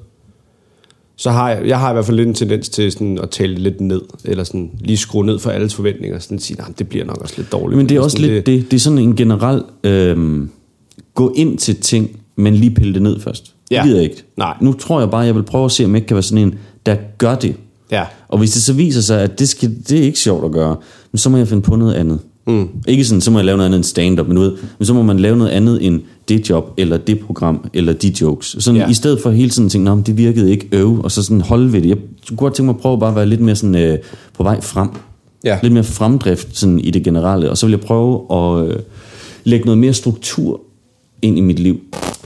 [1.16, 3.54] så har jeg, jeg har i hvert fald lidt en tendens til sådan at tale
[3.54, 6.88] lidt ned, eller sådan lige skrue ned for alles forventninger, sådan at sige, nej, det
[6.88, 7.76] bliver nok også lidt dårligt.
[7.76, 10.46] Men det er også sådan, lidt, det, det er sådan en generel, øh,
[11.14, 13.54] gå ind til ting, men lige pille det ned først.
[13.70, 13.76] Ja.
[13.76, 14.24] Det gider jeg ikke.
[14.36, 14.56] Nej.
[14.60, 16.46] Nu tror jeg bare, jeg vil prøve at se, om jeg ikke kan være sådan
[16.46, 17.56] en, der gør det.
[17.90, 18.04] Ja.
[18.28, 20.76] Og hvis det så viser sig, at det, skal, det er ikke sjovt at gøre,
[21.14, 22.18] så må jeg finde på noget andet.
[22.46, 22.68] Mm.
[22.88, 25.02] Ikke sådan, så må jeg lave noget andet end stand-up, men, ved, men så må
[25.02, 28.56] man lave noget andet end det job, eller det program, eller de jokes.
[28.58, 28.88] Sådan, Ja.
[28.90, 31.22] I stedet for hele tiden at tænke, "Nå, men det virkede ikke øv, og så
[31.22, 31.88] sådan holde ved det.
[31.88, 31.96] Jeg
[32.28, 33.98] kunne godt tænke mig at prøve bare at være lidt mere sådan, øh,
[34.36, 34.88] på vej frem.
[35.44, 35.58] Ja.
[35.62, 38.76] Lidt mere fremdrift sådan, i det generelle, og så vil jeg prøve at øh,
[39.44, 40.60] lægge noget mere struktur
[41.22, 41.80] ind i mit liv.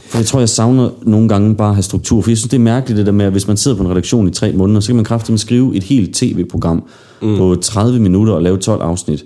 [0.09, 2.21] For jeg tror, jeg savner nogle gange bare at have struktur.
[2.23, 3.91] For jeg synes, det er mærkeligt det der med, at hvis man sidder på en
[3.91, 6.83] redaktion i tre måneder, så kan man kraftigt skrive et helt tv-program
[7.23, 7.37] mm.
[7.37, 9.25] på 30 minutter og lave 12 afsnit.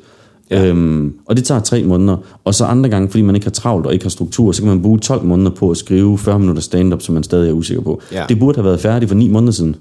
[0.53, 0.67] Ja.
[0.67, 2.17] Øhm, og det tager tre måneder.
[2.45, 4.69] Og så andre gange, fordi man ikke har travlt og ikke har struktur, så kan
[4.69, 7.83] man bruge 12 måneder på at skrive 40 minutter stand-up, som man stadig er usikker
[7.83, 8.03] på.
[8.13, 8.25] Ja.
[8.29, 9.77] Det burde have været færdigt for ni måneder siden.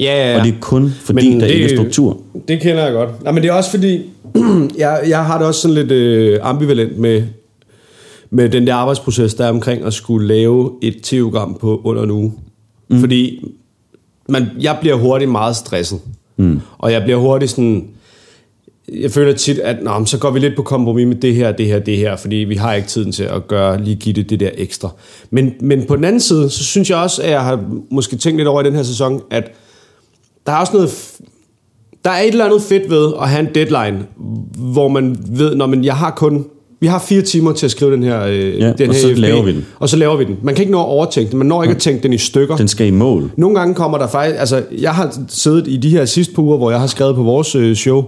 [0.00, 0.38] Ja, ja, ja.
[0.38, 2.20] Og det er kun fordi, men der ikke er struktur.
[2.48, 3.22] Det kender jeg godt.
[3.22, 4.02] Nej, men det er også fordi,
[4.78, 7.22] jeg, jeg har det også sådan lidt øh, ambivalent med,
[8.30, 12.10] med den der arbejdsproces, der er omkring at skulle lave et tv-program på under en
[12.10, 12.32] uge.
[12.88, 13.00] Mm.
[13.00, 13.44] Fordi
[14.28, 16.00] man, jeg bliver hurtigt meget stresset.
[16.36, 16.60] Mm.
[16.78, 17.88] Og jeg bliver hurtigt sådan...
[18.92, 21.66] Jeg føler tit, at Nå, så går vi lidt på kompromis med det her, det
[21.66, 24.40] her, det her, fordi vi har ikke tiden til at gøre, lige give det det
[24.40, 24.88] der ekstra.
[25.30, 28.36] Men, men på den anden side, så synes jeg også, at jeg har måske tænkt
[28.36, 29.50] lidt over i den her sæson, at
[30.46, 30.90] der er også noget...
[32.04, 34.04] Der er et eller andet fedt ved at have en deadline,
[34.56, 36.46] hvor man ved, når man, jeg har kun...
[36.80, 39.08] Vi har fire timer til at skrive den her, øh, Ja, den og her så
[39.12, 39.66] FB, laver vi den.
[39.78, 40.36] Og så laver vi den.
[40.42, 41.38] Man kan ikke nå at overtænke den.
[41.38, 42.56] Man når ikke at tænke den i stykker.
[42.56, 43.30] Den skal i mål.
[43.36, 44.40] Nogle gange kommer der faktisk...
[44.40, 47.22] Altså, jeg har siddet i de her sidste par uger, hvor jeg har skrevet på
[47.22, 48.04] vores øh, show.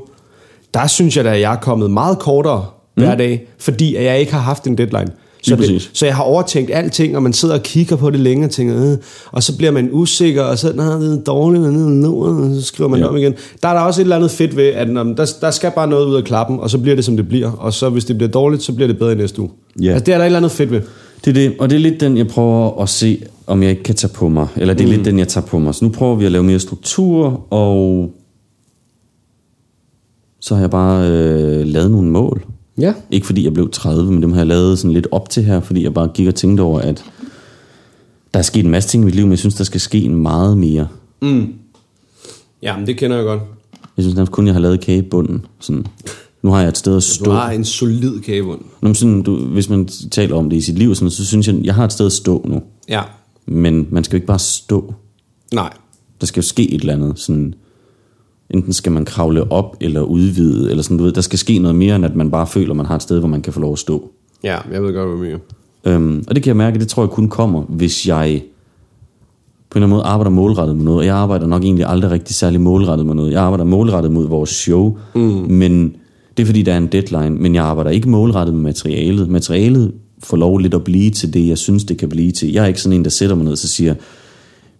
[0.75, 2.67] Der synes jeg da, at jeg er kommet meget kortere
[2.97, 3.03] mm.
[3.03, 5.11] hver dag, fordi at jeg ikke har haft en deadline.
[5.43, 8.47] Så, det, så jeg har overtænkt alting, og man sidder og kigger på det længe
[8.47, 8.99] og tænker, øh,
[9.33, 12.63] og så bliver man usikker, og så nej, det er dårligt, og, ned, og så
[12.63, 13.07] skriver man ja.
[13.07, 13.35] om igen.
[13.63, 15.89] Der er der også et eller andet fedt ved, at når, der, der skal bare
[15.89, 17.51] noget ud af klappen, og så bliver det, som det bliver.
[17.51, 19.51] Og så hvis det bliver dårligt, så bliver det bedre i næste uge.
[19.83, 19.91] Ja.
[19.91, 20.81] Altså, det er der et eller andet fedt ved.
[21.25, 23.83] Det er det, og det er lidt den, jeg prøver at se, om jeg ikke
[23.83, 24.47] kan tage på mig.
[24.57, 24.93] Eller det er mm.
[24.93, 25.75] lidt den, jeg tager på mig.
[25.75, 28.11] Så nu prøver vi at lave mere struktur, og
[30.41, 32.45] så har jeg bare øh, lavet nogle mål.
[32.79, 32.95] Ja.
[33.11, 35.61] Ikke fordi jeg blev 30, men dem har jeg lavet sådan lidt op til her,
[35.61, 37.05] fordi jeg bare gik og tænkte over, at
[38.35, 40.03] der er sket en masse ting i mit liv, men jeg synes, der skal ske
[40.03, 40.89] en meget mere.
[42.63, 43.41] Ja, men det kender jeg godt.
[43.97, 45.47] Jeg synes nærmest kun, jeg har lavet kage i bunden.
[45.61, 45.87] Sådan.
[46.43, 47.25] Nu har jeg et sted at stå.
[47.25, 48.61] Du har en solid kagebund.
[48.81, 51.47] Nå, men sådan, du, hvis man taler om det i sit liv, sådan, så synes
[51.49, 52.63] jeg, jeg har et sted at stå nu.
[52.89, 53.03] Ja.
[53.47, 54.95] Men man skal jo ikke bare stå.
[55.55, 55.73] Nej.
[56.21, 57.19] Der skal jo ske et eller andet.
[57.19, 57.55] Sådan,
[58.51, 61.75] enten skal man kravle op eller udvide, eller sådan, du ved, der skal ske noget
[61.75, 63.61] mere, end at man bare føler, at man har et sted, hvor man kan få
[63.61, 64.11] lov at stå.
[64.45, 65.39] Ja, jeg ved godt, hvad du.
[65.85, 68.43] Øhm, og det kan jeg mærke, det tror jeg kun kommer, hvis jeg
[69.71, 70.99] på en eller anden måde arbejder målrettet med noget.
[70.99, 73.33] Og jeg arbejder nok egentlig aldrig rigtig særlig målrettet med noget.
[73.33, 75.21] Jeg arbejder målrettet mod vores show, mm.
[75.49, 75.97] men
[76.37, 77.31] det er fordi, der er en deadline.
[77.31, 79.29] Men jeg arbejder ikke målrettet med materialet.
[79.29, 79.93] Materialet
[80.23, 82.53] får lov lidt at blive til det, jeg synes, det kan blive til.
[82.53, 83.95] Jeg er ikke sådan en, der sætter mig ned og siger,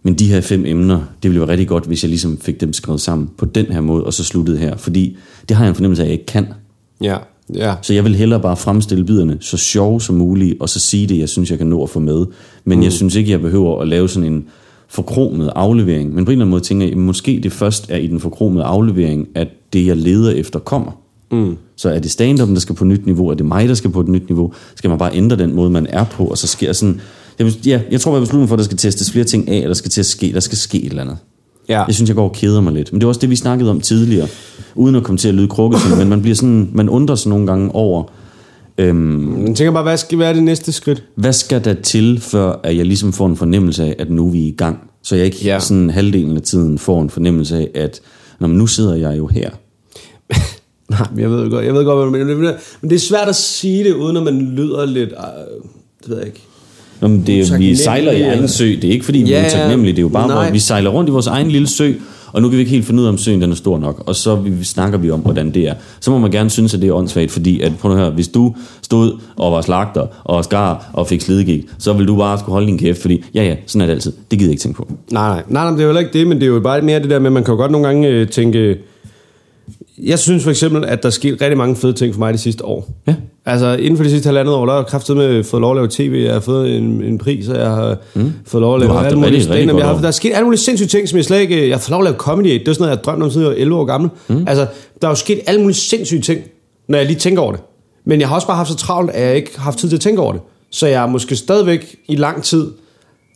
[0.03, 2.73] men de her fem emner, det ville være rigtig godt, hvis jeg ligesom fik dem
[2.73, 4.77] skrevet sammen på den her måde, og så sluttede her.
[4.77, 5.17] Fordi
[5.49, 6.47] det har jeg en fornemmelse af, at jeg ikke kan.
[7.01, 7.17] Ja,
[7.55, 7.75] ja.
[7.81, 11.17] Så jeg vil hellere bare fremstille biderne så sjove som muligt, og så sige det,
[11.17, 12.25] jeg synes, jeg kan nå at få med.
[12.65, 12.83] Men mm.
[12.83, 14.45] jeg synes ikke, jeg behøver at lave sådan en
[14.87, 16.13] forkromet aflevering.
[16.13, 18.19] Men på en eller anden måde tænker jeg, at måske det først er i den
[18.19, 20.91] forkromede aflevering, at det, jeg leder efter, kommer.
[21.31, 21.57] Mm.
[21.75, 23.27] Så er det stand der skal på nyt niveau?
[23.27, 24.53] Er det mig, der skal på et nyt niveau?
[24.75, 26.25] Skal man bare ændre den måde, man er på?
[26.25, 27.01] Og så sker sådan...
[27.45, 29.61] Jeg, ja, jeg tror, jeg beslutter mig for, at der skal testes flere ting af,
[29.61, 31.17] og der skal til at ske, der skal ske et eller andet.
[31.69, 31.83] Ja.
[31.83, 32.91] Jeg synes, jeg går og keder mig lidt.
[32.93, 34.27] Men det er også det, vi snakkede om tidligere.
[34.75, 37.47] Uden at komme til at lyde krukket, men man bliver sådan, man undrer sig nogle
[37.47, 38.03] gange over,
[38.77, 41.03] øhm, Jeg tænker bare, hvad skal være det næste skridt?
[41.15, 44.31] hvad skal der til, før at jeg ligesom får en fornemmelse af, at nu er
[44.31, 44.79] vi i gang?
[45.03, 45.53] Så jeg ikke Ja.
[45.53, 45.59] ja.
[45.59, 48.01] sådan halvdelen af tiden får en fornemmelse af, at
[48.39, 49.49] Nå, men nu sidder jeg jo her.
[50.89, 52.53] Nej, men jeg ved godt, jeg ved godt, hvad du mener.
[52.81, 55.09] Men det er svært at sige det, uden at man lyder lidt...
[55.09, 55.63] Øh,
[56.01, 56.41] det ved jeg ikke.
[57.01, 58.65] Nå, men det vi sejler i egen sø.
[58.65, 59.91] Det er ikke, fordi vi Ja, er utaknemmelige.
[59.93, 60.43] Det er jo bare, nej.
[60.43, 61.91] hvor vi sejler rundt i vores egen lille sø,
[62.33, 64.03] og nu kan vi ikke helt finde ud af, om søen den er stor nok.
[64.05, 65.73] Og så vi, snakker vi om, hvordan det er.
[65.99, 68.27] Så må man gerne synes, at det er åndssvagt, fordi at, prøv at høre, hvis
[68.27, 72.53] du stod og var slagter og skar og fik slidgik, så vil du bare skulle
[72.53, 74.11] holde din kæft, fordi ja, ja, sådan er det altid.
[74.31, 74.87] Det gider jeg ikke tænke på.
[75.11, 76.81] Nej, nej, nej, nej, det er jo heller ikke det, men det er jo bare
[76.81, 78.77] mere det der med, at man kan jo godt nogle gange øh, tænke...
[80.03, 82.37] Jeg synes for eksempel, at der er sket rigtig mange fede ting for mig de
[82.37, 82.89] sidste år.
[83.07, 83.15] Ja.
[83.45, 85.75] Altså, inden for de sidste halvandet år, der har jeg kraftigt med fået lov at
[85.75, 86.23] lave tv.
[86.25, 88.33] Jeg har fået en, en pris, og jeg har mm.
[88.45, 90.59] fået lov at lave alt det muligt godt Jeg har, der er sket alle mulige
[90.59, 91.69] sindssyge ting, som jeg slet ikke...
[91.69, 92.53] Jeg har fået lov at lave comedy.
[92.53, 94.09] Det er sådan noget, jeg drømte om, siden jeg var 11 år gammel.
[94.27, 94.43] Mm.
[94.47, 94.67] Altså,
[95.01, 96.41] der er jo sket alle mulige sindssyge ting,
[96.87, 97.61] når jeg lige tænker over det.
[98.05, 99.95] Men jeg har også bare haft så travlt, at jeg ikke har haft tid til
[99.95, 100.41] at tænke over det.
[100.71, 102.67] Så jeg har måske stadigvæk i lang tid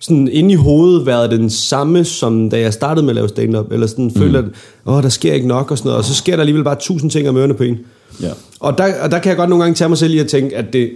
[0.01, 3.71] sådan inde i hovedet været den samme, som da jeg startede med at lave stand-up.
[3.71, 4.15] Eller sådan mm.
[4.15, 4.45] føler, at
[4.85, 5.97] åh, der sker ikke nok og sådan noget.
[5.97, 7.77] Og så sker der alligevel bare tusind ting om ørerne på en.
[8.22, 8.30] Ja.
[8.59, 10.57] Og der, og der kan jeg godt nogle gange tage mig selv i at tænke,
[10.57, 10.89] at det,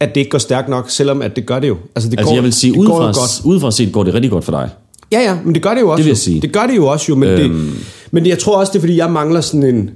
[0.00, 1.76] at det ikke går stærkt nok, selvom at det gør det jo.
[1.94, 3.40] Altså, det Altså går, jeg vil sige, jo udefra, godt.
[3.44, 4.70] udefra set går det rigtig godt for dig.
[5.12, 5.96] Ja, ja, men det gør det jo også.
[5.96, 6.20] Det vil jeg jo.
[6.20, 6.40] sige.
[6.40, 7.38] Det gør det jo også jo, men, øhm.
[7.60, 7.74] det,
[8.10, 9.90] men jeg tror også, det er fordi, jeg mangler sådan en,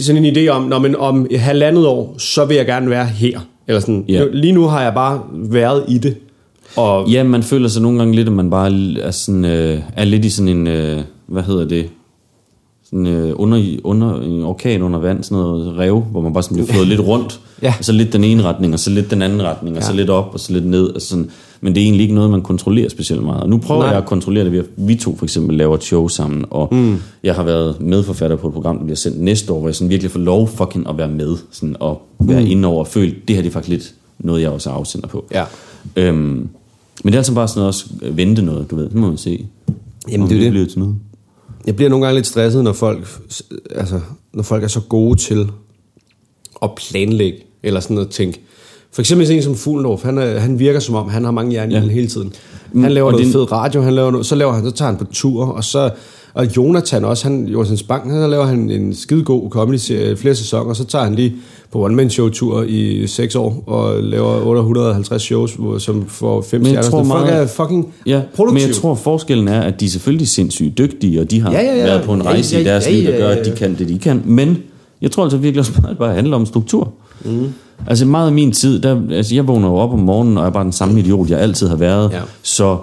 [0.00, 3.06] sådan en idé om, når man om et halvandet år, så vil jeg gerne være
[3.06, 3.40] her.
[3.68, 4.04] Eller sådan.
[4.08, 4.24] Ja.
[4.32, 6.16] Lige nu har jeg bare været i det.
[6.76, 10.04] Og Ja, man føler sig nogle gange lidt, at man bare er, sådan, øh, er
[10.04, 11.88] lidt i sådan en, øh, hvad hedder det,
[12.90, 16.54] sådan, øh, under, under, en orkan under vand, sådan noget rev, hvor man bare sådan
[16.56, 17.74] bliver flået lidt rundt, Ja.
[17.78, 19.96] og så lidt den ene retning, og så lidt den anden retning, og så Ja.
[19.96, 21.30] lidt op, og så lidt ned, altså sådan,
[21.60, 23.42] men det er egentlig ikke noget, man kontrollerer specielt meget.
[23.42, 23.90] Og nu prøver Nej.
[23.90, 26.68] Jeg at kontrollere det ved, at vi to for eksempel laver et show sammen, og
[26.74, 26.96] mm.
[27.22, 29.90] jeg har været medforfatter på et program, der bliver sendt næste år, hvor jeg sådan
[29.90, 32.50] virkelig får lov fucking at være med, sådan, og være mm.
[32.50, 35.08] inde over og føle, det her det er faktisk lidt noget, jeg også er afsender
[35.08, 35.24] på.
[35.32, 35.44] Ja.
[35.96, 36.48] Øhm, men
[37.04, 38.84] det er altså bare sådan også vente noget, du ved.
[38.84, 39.46] Det må man se.
[40.12, 40.50] Jamen, det er det.
[40.50, 40.94] bliver til noget.
[41.66, 43.08] Jeg bliver nogle gange lidt stresset, når folk,
[43.74, 44.00] altså,
[44.34, 45.48] når folk er så gode til
[46.62, 48.40] at planlægge, eller sådan noget tænke.
[48.92, 51.70] For eksempel en som Fuglendorf, han, er, han virker som om, han har mange jern
[51.70, 51.80] i Ja.
[51.80, 52.32] hele tiden.
[52.72, 54.70] Mm, Han laver og noget det- fed radio, han laver noget, så laver han, så
[54.70, 55.90] tager han på tur, og så
[56.34, 60.76] og Jonathan også, han, Jonathan Spang, han laver han en skidegod comedy-serie, flere sæsoner, og
[60.76, 61.34] så tager han lige
[61.72, 67.04] på one-man-show-tur i 6 år, og laver 850 shows, som får 5 Men jeg stjerner.
[67.08, 68.60] Folk meget- er fucking Ja, produktive.
[68.62, 71.60] men jeg tror forskellen er, at de er selvfølgelig sindssygt dygtige, og de har Ja,
[71.62, 71.82] ja, ja.
[71.84, 73.36] været på en Ja, rejse ja, i deres ja, liv, der ja, gør, ja.
[73.36, 74.22] at de kan det, de kan.
[74.24, 74.58] Men
[75.02, 76.92] jeg tror altså virkelig også bare, at det bare handler om struktur.
[77.24, 77.46] Mm.
[77.86, 80.50] Altså meget af min tid, der, altså jeg vågner jo op om morgenen, og er
[80.50, 82.10] bare den samme idiot, jeg altid har været.
[82.12, 82.20] Ja.
[82.42, 82.76] Så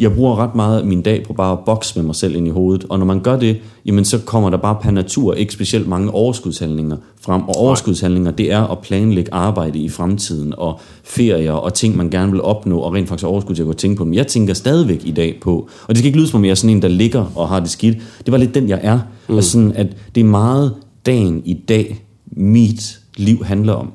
[0.00, 2.46] jeg bruger ret meget af min dag på bare at bokse med mig selv ind
[2.46, 2.86] i hovedet.
[2.88, 6.10] Og når man gør det, jamen så kommer der bare per natur ikke specielt mange
[6.10, 7.42] overskudshandlinger frem.
[7.42, 12.32] Og overskudshandlinger, det er at planlægge arbejde i fremtiden, og ferier og ting, man gerne
[12.32, 14.14] vil opnå, og rent faktisk overskud til at gå tænke på dem.
[14.14, 16.54] Jeg tænker stadigvæk i dag på, og det skal ikke lyde som om jeg er
[16.54, 17.96] sådan en, der ligger og har det skidt.
[18.26, 19.00] Det var lidt den, jeg er.
[19.28, 19.34] Mm.
[19.34, 20.74] Altså sådan, at det er meget
[21.06, 23.92] dagen i dag, mit liv handler om.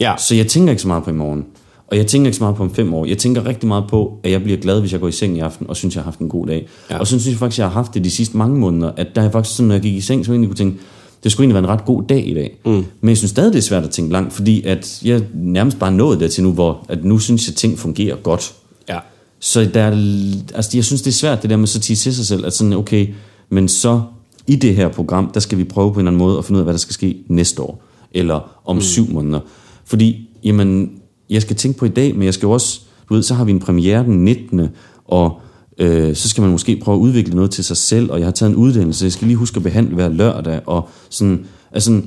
[0.00, 0.14] Ja.
[0.18, 1.44] Så jeg tænker ikke så meget på i morgen.
[1.92, 3.04] Og jeg tænker ikke så meget på om fem år.
[3.06, 5.40] Jeg tænker rigtig meget på, at jeg bliver glad, hvis jeg går i seng i
[5.40, 6.66] aften, og synes, jeg har haft en god dag.
[6.90, 6.98] Ja.
[6.98, 9.22] Og så synes jeg faktisk, jeg har haft det de sidste mange måneder, at der
[9.22, 10.78] er faktisk sådan, når jeg gik i seng, så jeg egentlig kunne tænke,
[11.24, 12.58] det skulle egentlig være en ret god dag i dag.
[12.64, 12.84] Mm.
[13.00, 15.92] Men jeg synes stadig, det er svært at tænke langt, fordi at jeg nærmest bare
[15.92, 18.54] nået der til nu, hvor at nu synes jeg, at ting fungerer godt.
[18.88, 18.98] Ja.
[19.40, 21.96] Så der, er- altså, jeg synes, det er svært det der med så at sige
[21.96, 23.08] til sig selv, at sådan, okay,
[23.50, 24.00] men så
[24.46, 26.56] i det her program, der skal vi prøve på en eller anden måde at finde
[26.56, 27.82] ud af, hvad der skal ske næste år,
[28.12, 28.82] eller om mm.
[28.82, 29.40] syv måneder.
[29.84, 30.90] Fordi, jamen,
[31.32, 33.44] jeg skal tænke på i dag, men jeg skal jo også, du ved, så har
[33.44, 34.68] vi en premiere den 19.
[35.04, 35.40] Og
[35.78, 38.32] øh, så skal man måske prøve at udvikle noget til sig selv, og jeg har
[38.32, 42.02] taget en uddannelse, jeg skal lige huske at behandle hver lørdag, og sådan, altså,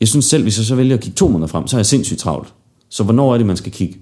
[0.00, 1.86] jeg synes selv, hvis jeg så vælger at kigge to måneder frem, så er jeg
[1.86, 2.54] sindssygt travlt.
[2.90, 3.98] Så hvornår er det, man skal kigge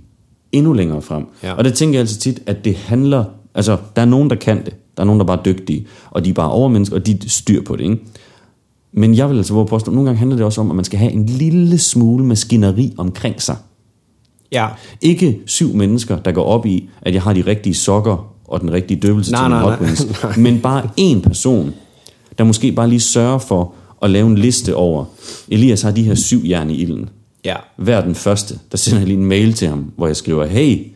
[0.53, 1.27] endnu længere frem?
[1.43, 1.53] Ja.
[1.53, 4.65] Og det tænker jeg altid tit, at det handler, altså der er nogen, der kan
[4.65, 7.31] det, der er nogen, der er bare dygtige, og de er bare overmennesker, og de
[7.31, 7.99] styr på det, ikke?
[8.93, 10.85] Men jeg vil altså våge påstå, at nogle gange handler det også om, at man
[10.85, 13.57] skal have en lille smule maskineri omkring sig.
[14.53, 14.67] Ja.
[15.01, 18.73] Ikke syv mennesker, der går op i, at jeg har de rigtige sokker og den
[18.73, 21.75] rigtige døbelse Nej, til min hot wings, men bare én person,
[22.39, 23.73] der måske bare lige sørger for
[24.03, 25.05] at lave en liste over,
[25.49, 27.09] Elias har de her syv jern i ilden.
[27.45, 27.55] Ja.
[27.77, 30.87] Hver den første, der sender jeg lige en mail til ham, hvor jeg skriver, hey,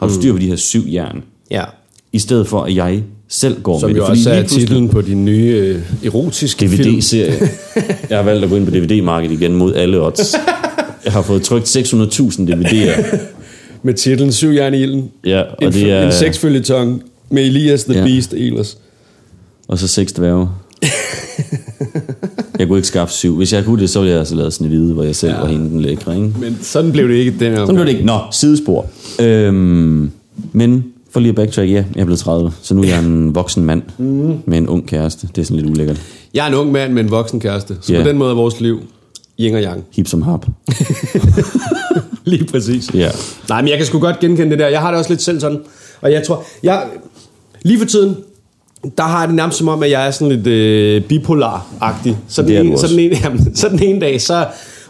[0.00, 1.22] har du styr på de her syv jern?
[1.50, 1.64] Ja.
[2.12, 4.08] I stedet for, at jeg selv går Som med jo det.
[4.08, 6.66] Fordi også er titlen på din nye øh, erotiske.
[6.66, 7.48] DVD-serie.
[8.10, 10.34] Jeg har valgt at gå ind på DVD-markedet igen mod alle odds.
[11.04, 13.16] Jeg har fået trykt 600.000 DVD'er.
[13.82, 15.10] Med titlen Syv jern i ilden.
[15.24, 16.06] Ja, og en, det er...
[16.06, 18.04] en sexfølgetong med Elias the Ja.
[18.04, 18.78] Beast Elers.
[19.68, 20.48] Og så seks dværge.
[22.58, 23.36] Jeg kunne ikke skaffe syv.
[23.36, 25.40] Hvis jeg kunne det, så ville jeg altså lave sådan hvide, hvor jeg selv ja.
[25.40, 26.32] var hende den lækre, ikke?
[26.40, 28.04] Men sådan blev det ikke den her Sådan blev det ikke.
[28.04, 28.86] Nå, sidespor.
[29.20, 30.10] Øhm,
[30.52, 33.34] men for lige at backtrack, ja, jeg er blevet 30, så nu er jeg en
[33.34, 34.32] voksen mand mm.
[34.46, 35.28] med en ung kæreste.
[35.34, 36.00] Det er sådan lidt ulækkert.
[36.34, 37.76] Jeg er en ung mand med en voksen kæreste.
[37.80, 38.02] Så Ja.
[38.02, 38.80] på den måde er vores liv
[39.40, 39.84] yin og yang.
[39.92, 40.46] Hip som hap.
[42.24, 42.94] Lige præcis.
[42.94, 43.10] Ja.
[43.48, 44.68] Nej, men jeg kan sgu godt genkende det der.
[44.68, 45.60] Jeg har det også lidt selv sådan.
[46.00, 46.86] Og jeg tror, jeg,
[47.62, 48.16] lige for tiden,
[48.98, 52.16] der har jeg det nærmest som om, at jeg er sådan lidt øh, bipolar-agtig.
[52.28, 54.46] Så den, ene, så, den ene, jamen, så den ene dag, så...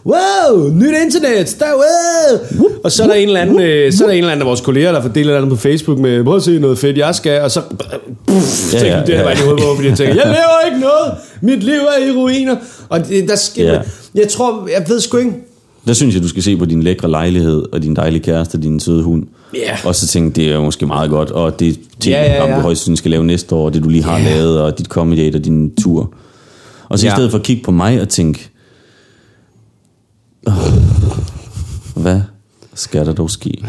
[0.07, 2.69] Wow, nyt internet, der, wow.
[2.85, 4.47] Og så er der en eller anden, øh, så er der en eller anden af
[4.49, 7.15] vores kolleger, der får delt andet på Facebook med, prøv at se noget fedt, jeg
[7.15, 7.61] skal, og så,
[8.27, 10.81] puff, Ja, ja, ja, det her var i hovedet fordi jeg tænker, jeg laver ikke
[10.81, 12.57] noget, mit liv er i ruiner.
[12.89, 13.81] Og det, der sker, Ja.
[14.15, 15.33] jeg tror, jeg ved sgu ikke,
[15.87, 18.63] Der synes jeg, du skal se på din lækre lejlighed, og din dejlige kæreste, og
[18.63, 19.23] din søde hund.
[19.55, 19.77] Ja.
[19.85, 22.57] Og så tænke, det er måske meget godt, og det ting, Ja, ja, ja.
[22.57, 24.25] du højst synes, skal lave næste år, og det du lige har Ja.
[24.35, 26.13] lavet, og dit comedy og din tur.
[26.89, 27.15] Og så i Ja.
[27.15, 28.50] stedet for at kigge på mig og tænke,
[30.47, 30.53] "Åh,
[32.03, 32.21] hvad
[32.75, 33.65] skal der dog ske?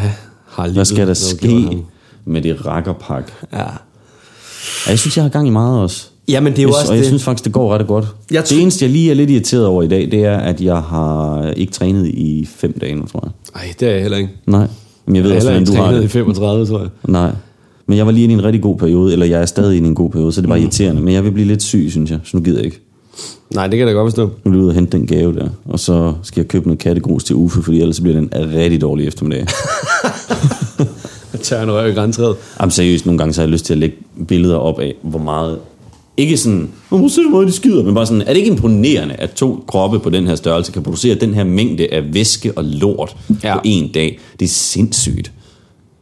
[0.48, 1.78] Har Hvad skal der ske
[2.26, 3.32] med det rakkerpak?
[3.54, 3.58] Ja.
[3.60, 6.08] Ja, jeg synes, jeg har gang i meget også.
[6.28, 7.08] Jamen, det er jo jeg, også og jeg det.
[7.08, 8.06] synes faktisk, det går ret godt.
[8.32, 10.78] Jeg det eneste, jeg lige er lidt irriteret over i dag, det er, at jeg
[10.78, 13.62] har ikke trænet i fem dage nu, tror jeg.
[13.62, 14.30] Ej, det er jeg heller ikke.
[14.46, 14.68] Nej,
[15.06, 16.12] men jeg ved Jeg også, hvordan ikke du har trænet i det.
[16.12, 16.90] 35, tror jeg.
[17.08, 17.32] Nej,
[17.88, 19.88] men jeg var lige inde i en rigtig god periode, eller jeg er stadig inde
[19.88, 20.62] i en god periode, så det var Mm.
[20.62, 21.02] irriterende.
[21.02, 22.82] Men jeg vil blive lidt syg, synes jeg, så nu gider jeg ikke.
[23.54, 24.30] Nej, det kan jeg da godt forstå.
[24.44, 26.80] Nu vil jeg ud og hente den gave der, og så skal jeg købe noget
[26.80, 29.48] kattegrus til Uffe, fordi ellers bliver den en rigtig dårlig eftermiddag.
[31.34, 32.36] Jeg tager en røv i græntræet.
[32.60, 33.96] Jamen seriøst, nogle gange så har jeg lyst til at lægge
[34.28, 35.60] billeder op af, hvor meget...
[36.18, 39.16] Ikke sådan, hvor må se, hvor de skider, men bare sådan, er det ikke imponerende,
[39.16, 42.64] at to kroppe på den her størrelse kan producere den her mængde af væske og
[42.64, 43.56] lort ja.
[43.56, 44.20] på en dag?
[44.40, 45.32] Det er sindssygt.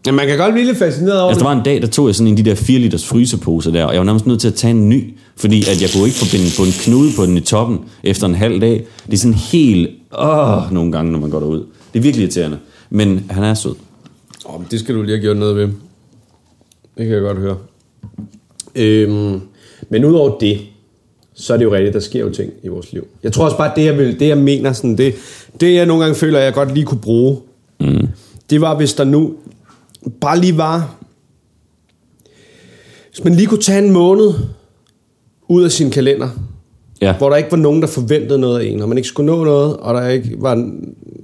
[0.05, 2.07] Ja, man kan godt blive lidt fascineret over Altså, der var en dag, der tog
[2.07, 4.41] jeg sådan en af de der 4 liters fryseposer der, og jeg var nærmest nødt
[4.41, 7.25] til at tage en ny, fordi at jeg kunne ikke forbinde på en knude på
[7.25, 8.85] den i toppen efter en halv dag.
[9.05, 9.89] Det er sådan helt,
[10.19, 11.65] åh, nogle gange, når man går derud.
[11.93, 12.57] Det er virkelig irriterende.
[12.89, 13.75] Men han er sød.
[14.45, 15.67] Oh, det skal du lige have gjort noget ved.
[16.97, 17.57] Det kan jeg godt høre.
[18.75, 19.41] Øhm,
[19.89, 20.59] men udover det,
[21.33, 23.07] så er det jo rigtigt, der sker jo ting i vores liv.
[23.23, 25.15] Jeg tror også bare, det jeg, vil, det, jeg mener, sådan, det,
[25.61, 27.37] det jeg nogle gange føler, at jeg godt lige kunne bruge,
[27.79, 28.07] mm.
[28.49, 29.33] det var, hvis der nu
[30.21, 30.95] bare lige var,
[33.09, 34.33] hvis man lige kunne tage en måned
[35.49, 36.29] ud af sin kalender,
[37.01, 37.13] Ja.
[37.17, 39.43] hvor der ikke var nogen, der forventede noget af en, og man ikke skulle nå
[39.43, 40.69] noget, og der ikke var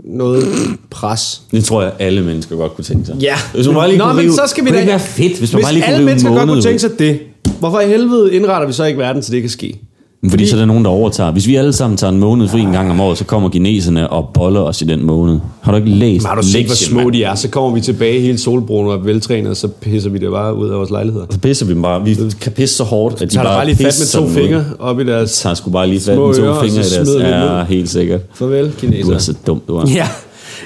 [0.04, 0.44] noget
[0.90, 1.42] pres.
[1.52, 3.16] Det tror jeg, alle mennesker godt kunne tænke sig.
[3.22, 3.36] Ja.
[3.54, 4.78] Hvis man bare lige Nå, men rive, så skal vi da...
[4.78, 6.80] det være fedt, hvis man hvis bare lige kunne alle mennesker en godt kunne tænke
[6.80, 7.20] sig det,
[7.60, 9.80] hvorfor i helvede indretter vi så ikke verden, så det kan ske?
[10.26, 11.32] Men Fordi så er der nogen, der overtager.
[11.32, 14.10] Hvis vi alle sammen tager en måned fri en gang om året, så kommer kineserne
[14.10, 15.40] og boller os i den måned.
[15.62, 17.36] Har du ikke læst Men har du set, hvor små de er?
[17.36, 20.70] Så kommer vi tilbage helt solbrune og veltrænet, og så pisser vi det bare ud
[20.70, 21.26] af vores lejligheder.
[21.30, 22.04] Så pisser vi dem bare.
[22.06, 24.66] Vi kan pisse så hårdt, at de Så bare, bare lige fat med to fingre
[24.80, 25.40] op i deres...
[25.42, 27.10] tager sgu bare lige fat med to ører, fingre i så deres.
[27.22, 28.22] Ja, helt sikkert.
[28.34, 29.14] Farvel, Du kineser.
[29.14, 29.86] er så dum, du er.
[29.96, 30.08] Ja.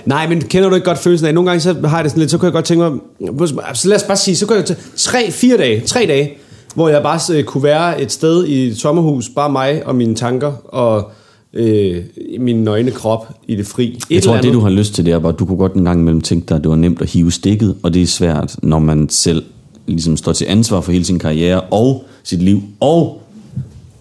[0.05, 2.19] Nej, men kender du ikke godt følelsen af, nogle gange så har jeg det sådan
[2.21, 4.65] lidt, så kunne jeg godt tænke mig, så lad os bare sige, så kunne jeg
[4.65, 6.31] tage tre, fire dage, tre dage,
[6.75, 10.15] hvor jeg bare øh, kunne være et sted i et sommerhus, bare mig og mine
[10.15, 11.11] tanker, og
[11.53, 12.03] øh,
[12.39, 13.87] min nøgne krop i det fri.
[13.87, 15.73] Et Jeg tror, det du har lyst til, det er bare, at du kunne godt
[15.73, 18.07] en gang imellem tænke dig, at det var nemt at hive stikket, og det er
[18.07, 19.43] svært, når man selv
[19.87, 23.21] ligesom står til ansvar for hele sin karriere og sit liv, og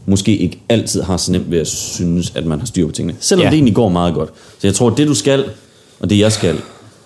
[0.06, 3.16] måske ikke altid har så nemt ved at synes, at man har styr på tingene.
[3.20, 3.46] Selvom Ja.
[3.46, 3.50] ja.
[3.50, 4.30] det egentlig går meget godt.
[4.58, 5.44] Så jeg tror, at det du skal,
[6.00, 6.56] og det jeg skal,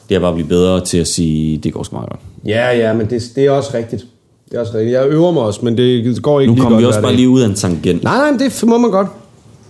[0.08, 2.20] det er bare at blive bedre til at sige, det går sgu meget godt.
[2.44, 4.06] Ja, ja, men det, det er også rigtigt.
[4.52, 4.92] Det er også rigtigt.
[4.94, 7.14] Jeg øver mig også, men det går ikke Nu lige kommer godt vi også bare
[7.16, 8.02] lige ud af en tangent.
[8.04, 9.08] Nej, nej, men det må man godt.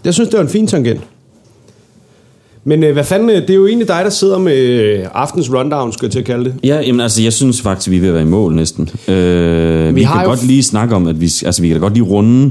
[0.04, 1.00] Jeg synes, det var en fin tangent.
[2.64, 5.52] Men øh, hvad fanden, øh, det er jo egentlig dig, der sidder med øh, aftens
[5.54, 6.54] rundown, skal jeg til at kalde det.
[6.64, 8.88] Ja, jamen altså, jeg synes faktisk, vi er ved at være i mål næsten.
[9.08, 11.80] Øh, vi, vi kan godt f- lige snakke om, at vi, altså, vi kan da
[11.80, 12.50] godt lige runde,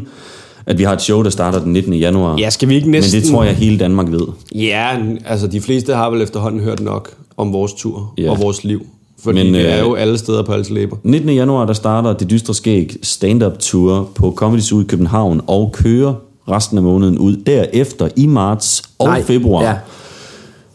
[0.66, 1.94] at vi har et show, der starter den 19.
[1.94, 2.38] januar.
[2.38, 4.28] Ja, skal vi ikke næsten- Men det tror jeg, hele Danmark ved.
[4.56, 4.88] Ja,
[5.26, 8.32] altså de fleste har vel efterhånden hørt nok om vores tur Ja.
[8.32, 8.86] og vores liv.
[9.24, 10.98] Fordi Men, det øh, er jo alle steder på alles læber.
[11.04, 11.30] 19.
[11.30, 16.14] januar, der starter det dystre skæg stand-up tour på Comedy Zoo i København, og kører
[16.50, 17.36] resten af måneden ud.
[17.36, 19.64] Derefter i marts og Nej, februar.
[19.64, 19.74] ja.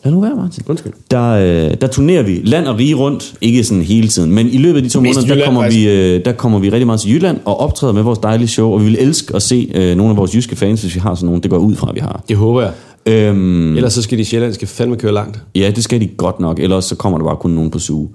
[0.04, 0.62] Lad nu være, Martin.
[0.68, 0.92] Undskyld.
[1.10, 4.58] Der, øh, der turnerer vi land og rige rundt, ikke sådan hele tiden, men i
[4.58, 5.80] løbet af de to Mest måneder, der Jylland, kommer, faktisk.
[5.86, 8.72] vi, øh, der kommer vi rigtig meget til Jylland og optræder med vores dejlige show,
[8.72, 11.14] og vi vil elske at se øh, nogle af vores jyske fans, hvis vi har
[11.14, 12.22] sådan nogle, det går ud fra, at vi har.
[12.28, 12.72] Det håber jeg.
[13.06, 15.40] Øhm, Ellers så skal de sjællandske fandme køre langt.
[15.54, 18.08] Ja, det skal de godt nok, ellers så kommer der bare kun nogen på suge.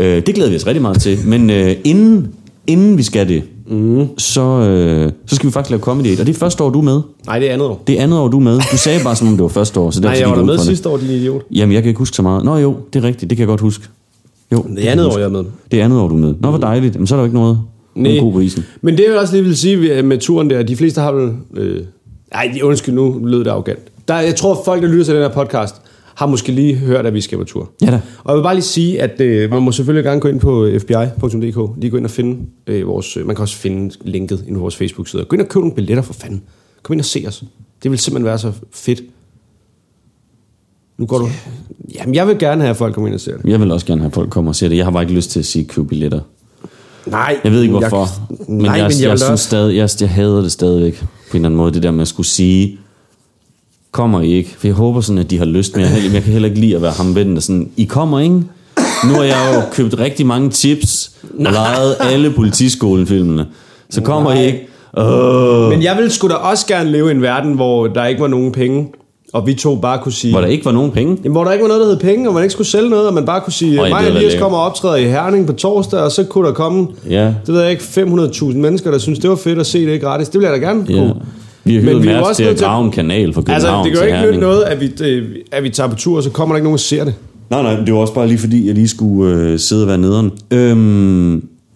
[0.00, 2.28] Øh, det glæder vi os rigtig meget til, men øh, inden,
[2.66, 4.06] inden vi skal det, mm.
[4.18, 6.78] så, øh, så skal vi faktisk lave comedy Aid, og det er første år, du
[6.78, 7.00] er med.
[7.26, 7.82] Nej, det er andet år.
[7.86, 8.60] Det er andet år, du er med.
[8.72, 10.44] Du sagde bare, som om det var første år, så Nej, derfor jeg var der
[10.44, 10.60] med det.
[10.60, 11.42] sidste år, din idiot.
[11.50, 12.44] Jamen, jeg kan ikke huske så meget.
[12.44, 13.84] Nå jo, det er rigtigt, det kan jeg godt huske.
[14.52, 15.44] Jo, Det er andet år, jeg er med.
[15.70, 16.34] Det er andet år, du er med.
[16.40, 16.94] Nå, hvor dejligt.
[16.94, 17.58] Jamen, så er der jo ikke noget.
[17.94, 18.18] Nej.
[18.18, 18.64] God prisen.
[18.82, 21.32] Men det er jo også lige vil sige med turen der, de fleste har vel...
[21.56, 21.80] Øh,
[22.32, 23.78] ej, undskyld, nu lød det arrogant.
[24.08, 25.74] Der, jeg tror, folk, der lytter til den her podcast,
[26.20, 27.70] har måske lige hørt, at vi skal på tur.
[27.82, 28.00] Ja da.
[28.24, 30.68] Og jeg vil bare lige sige, at øh, man må selvfølgelig gerne gå ind på
[30.78, 33.16] fbi.dk, lige gå ind og finde øh, vores...
[33.16, 35.24] Øh, man kan også finde linket inde på vores Facebook-side.
[35.24, 36.42] Gå ind og køb nogle billetter for fanden.
[36.82, 37.44] Kom ind og se os.
[37.82, 39.02] Det vil simpelthen være så fedt.
[40.98, 41.28] Nu går du...
[41.94, 43.46] Jamen, jeg vil gerne have, at folk kommer ind og ser det.
[43.50, 44.76] Jeg vil også gerne have, at folk kommer og ser det.
[44.76, 46.20] Jeg har bare ikke lyst til at sige køb billetter.
[47.06, 47.40] Nej.
[47.44, 48.06] Jeg ved ikke hvorfor.
[48.30, 49.44] Jeg, men nej, jeg, men jeg, jeg, vil synes også...
[49.44, 52.08] stadig, jeg, jeg hader det stadigvæk på en eller anden måde, det der med at
[52.08, 52.78] skulle sige,
[53.92, 54.54] kommer I ikke?
[54.58, 56.60] For jeg håber sådan, at de har lyst, men jeg, heller- jeg kan heller ikke
[56.60, 58.34] lide at være ham der sådan, I kommer ikke?
[59.08, 61.10] Nu har jeg jo købt rigtig mange chips
[61.46, 63.46] og lejet alle politiskolen-filmene.
[63.90, 64.66] Så kommer I ikke?
[64.96, 65.68] Åh.
[65.68, 68.26] Men jeg vil sgu da også gerne leve i en verden, hvor der ikke var
[68.28, 68.88] nogen penge,
[69.32, 70.32] og vi to bare kunne sige...
[70.32, 71.16] Hvor der ikke var nogen penge.
[71.24, 73.06] Jamen, hvor der ikke var noget, der hed penge, og man ikke skulle sælge noget,
[73.08, 75.52] og man bare kunne sige, Øj, mig og Elias kommer og optræder i Herning på
[75.52, 77.24] torsdag, og så kunne der komme, Ja.
[77.46, 80.28] det ved jeg ikke, 500.000 mennesker, der synes, det var fedt at se det gratis.
[80.28, 81.10] Det vil jeg da gerne Ja.
[81.70, 84.14] Vi har hyret Mærsk også til at grave en kanal fra København Altså, det til
[84.14, 86.56] ikke nytte noget, at vi, øh, at vi tager på tur, og så kommer der
[86.56, 87.14] ikke nogen og ser det.
[87.50, 89.98] Nej, nej, det var også bare lige fordi, jeg lige skulle øh, sidde og være
[89.98, 90.30] nederen.
[90.50, 90.78] Øhm,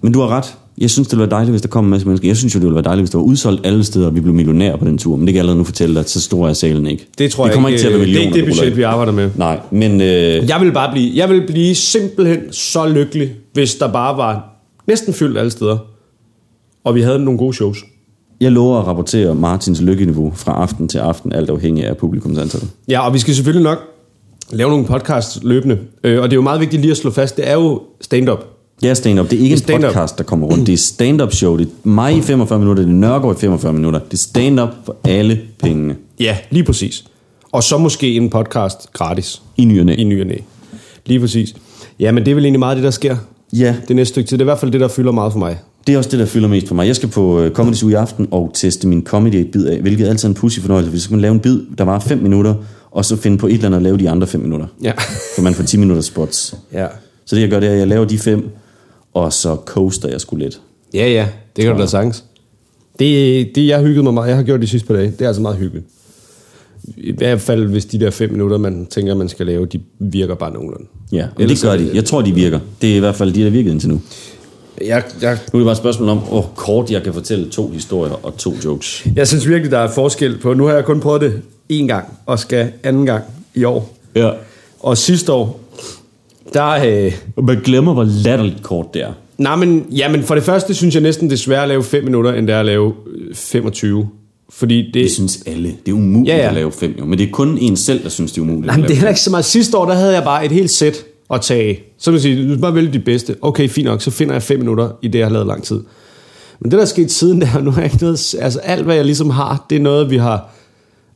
[0.03, 0.45] men du har ret.
[0.79, 2.29] Jeg synes, det ville være dejligt, hvis der kom en masse mennesker.
[2.29, 4.21] Jeg synes jo, det ville være dejligt, hvis der var udsolgt alle steder, og vi
[4.21, 5.17] blev millionærer på den tur.
[5.17, 7.07] Men det kan jeg allerede nu fortælle dig, at så stor er salen ikke.
[7.19, 8.59] Det tror det jeg kommer ikke til at være øh, millioner, Det er ikke det
[8.61, 9.31] budget, vi arbejder med.
[9.37, 13.93] Nej, men øh, Jeg vil bare blive, jeg vil blive simpelthen så lykkelig, hvis der
[13.93, 15.79] bare var næsten fyldt alle steder,
[16.85, 17.79] og vi havde nogle gode shows.
[18.45, 22.61] Jeg lover at rapportere Martins lykkeniveau fra aften til aften, alt afhængig af publikumsantal.
[22.89, 23.79] Ja, og vi skal selvfølgelig nok
[24.51, 25.79] lave nogle podcasts løbende.
[26.05, 28.45] Øh, og det er jo meget vigtigt lige at slå fast, det er jo stand-up.
[28.81, 29.31] Det er stand-up.
[29.31, 29.93] Det er ikke en stand-up.
[29.93, 30.67] podcast, der kommer rundt.
[30.67, 31.57] Det er stand-up show.
[31.57, 32.83] Det er mig i 45 minutter.
[32.83, 34.01] Det er Nørgaard i 45 minutter.
[34.01, 35.97] Det er stand-up for alle pengene.
[36.21, 37.05] Ja, lige præcis.
[37.53, 39.43] Og så måske en podcast gratis.
[39.57, 39.95] I ny og næ.
[39.95, 40.37] I ny og næ.
[41.07, 41.55] Lige præcis.
[42.01, 43.17] Ja, men det er vel egentlig meget det, der sker.
[43.53, 43.77] Ja.
[43.89, 44.39] Det næste stykke tid.
[44.39, 45.59] Det er i hvert fald det, der fylder meget for mig.
[45.87, 46.87] Det er også det, der fylder mest for mig.
[46.87, 49.81] Jeg skal på uh, Comedy Zoo i aften og teste min comedy et bid af,
[49.81, 52.55] hvilket er altid en pussy fornøjelse, hvis man lave en bid, der var 5 minutter,
[52.91, 54.67] og så finde på et eller andet at lave de andre 5 minutter.
[54.83, 54.93] Ja.
[55.35, 56.55] For man får 10 minutter spots.
[56.73, 56.87] Ja.
[57.25, 58.49] Så det jeg gør, det er, at jeg laver de 5,
[59.15, 60.61] og så coaster jeg sgu lidt.
[60.95, 61.27] Ja, ja.
[61.57, 62.25] Det kan du da sagtens.
[62.99, 64.29] Det, det, jeg hyggede mig meget.
[64.29, 65.11] Jeg har gjort de sidste par dage.
[65.11, 65.87] Det er altså meget hyggeligt.
[66.97, 70.35] I hvert fald, hvis de der fem minutter, man tænker, man skal lave, de virker
[70.35, 70.87] bare nogenlunde.
[71.13, 71.91] Ja, Ellers det gør de.
[71.95, 72.61] Jeg tror, de virker.
[72.83, 74.01] Det er i hvert fald de, der virkede indtil nu.
[74.81, 77.69] Jeg, jeg, Nu er det bare et spørgsmål om, hvor kort jeg kan fortælle to
[77.71, 79.07] historier og to jokes.
[79.17, 80.55] jeg synes virkelig, der er forskel på...
[80.55, 83.97] Nu har jeg kun prøvet det én gang, og skal anden gang i år.
[84.15, 84.31] Ja.
[84.81, 85.61] Og sidste år,
[86.53, 86.71] der...
[86.71, 87.13] Øh,
[87.43, 89.13] man glemmer, hvor latterligt kort det er.
[89.39, 91.85] nej, men, ja, men for det første synes jeg næsten, det er sværere at lave
[91.85, 94.09] 5 minutter, end det er at lave øh, 25.
[94.51, 94.95] Fordi det...
[94.95, 95.69] Det synes alle.
[95.87, 97.05] Det er umuligt Ja, ja, at lave fem, jo.
[97.05, 98.67] Men det er kun en selv, der synes, det er umuligt.
[98.67, 99.45] Nej, men det er ikke så meget.
[99.45, 101.81] Sidste år, der havde jeg bare et helt sæt at tage.
[101.99, 103.37] Så vil jeg sige, du skal bare vælge de bedste.
[103.41, 105.81] Okay, fint nok, så finder jeg 5 minutter i det, jeg har lavet lang tid.
[106.61, 108.35] Men det, der er sket siden der, nu har jeg ikke noget...
[108.41, 110.51] Altså alt, hvad jeg ligesom har, det er noget, vi har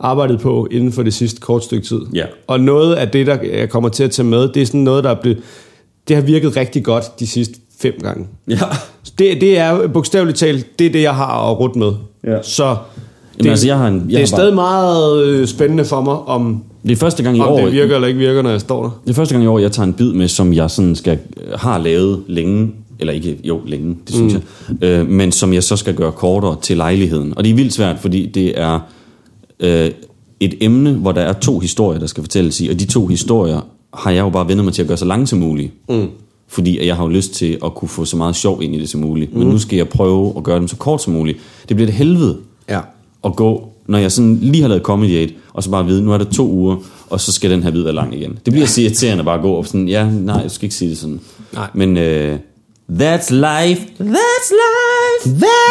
[0.01, 2.01] arbejdet på inden for det sidste kort stykke tid.
[2.15, 2.25] Ja.
[2.47, 5.05] Og noget af det, der jeg kommer til at tage med, det er sådan noget,
[5.05, 5.43] der er blevet...
[6.09, 8.27] Det har virket rigtig godt de sidste fem gange.
[8.49, 8.59] Ja.
[9.19, 11.93] Det, det er bogstaveligt talt, det er det, jeg har at rute med.
[12.25, 12.43] Ja.
[12.43, 12.77] Så
[13.41, 16.15] Jamen, altså, jeg har en- jeg det er bare- stadig meget øh, spændende for mig,
[16.19, 18.61] om, Det er første gang i om år, det virker eller ikke virker, når jeg
[18.61, 19.01] står der.
[19.05, 21.19] det er første gang i år, jeg tager en bid med, som jeg sådan skal,
[21.57, 22.71] har lavet længe,
[23.01, 24.41] eller ikke, jo, længe, det synes mm.
[24.81, 27.33] jeg, øh, men som jeg så skal gøre kortere til lejligheden.
[27.37, 28.79] Og det er vildt svært, fordi det er
[29.61, 29.91] øh,
[30.41, 33.61] et emne, hvor der er to historier, der skal fortælles i, og de to historier
[33.95, 35.73] har jeg jo bare vendt mig til at gøre så lange som muligt.
[35.89, 36.07] Mm.
[36.49, 38.89] Fordi jeg har jo lyst til at kunne få så meget sjov ind i det
[38.89, 39.33] som muligt.
[39.33, 39.39] Mm.
[39.39, 41.39] Men nu skal jeg prøve at gøre dem så kort som muligt.
[41.69, 42.37] Det bliver det helvede
[42.69, 42.81] Ja.
[43.25, 46.13] At gå, når jeg sådan lige har lavet Comedy 8, og så bare vide, nu
[46.13, 46.77] er der to uger,
[47.11, 48.39] og så skal den her vid være lang igen.
[48.45, 50.91] Det bliver så irriterende bare at gå op sådan, ja, nej, jeg skal ikke sige
[50.91, 51.21] det sådan.
[51.53, 51.69] Nej.
[51.75, 52.39] Men uh,
[53.03, 53.83] that's life.
[54.01, 55.37] That's life.
[55.45, 55.69] That's...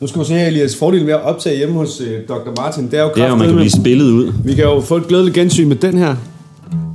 [0.00, 0.76] Nu skal du se her, Elias.
[0.76, 2.62] Fordelen ved at optage hjemme hos øh, Dr.
[2.62, 4.32] Martin, det er jo Det er jo, man kan blive spillet ud.
[4.44, 6.16] Vi kan jo få et glædeligt gensyn med den her.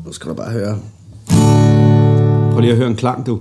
[0.06, 0.78] Nu skal du bare høre.
[2.52, 3.40] Prøv lige at høre en klang, du.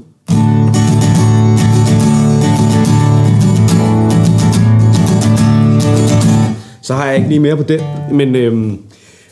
[6.83, 7.80] Så har jeg ikke lige mere på den.
[8.12, 8.78] Men øhm,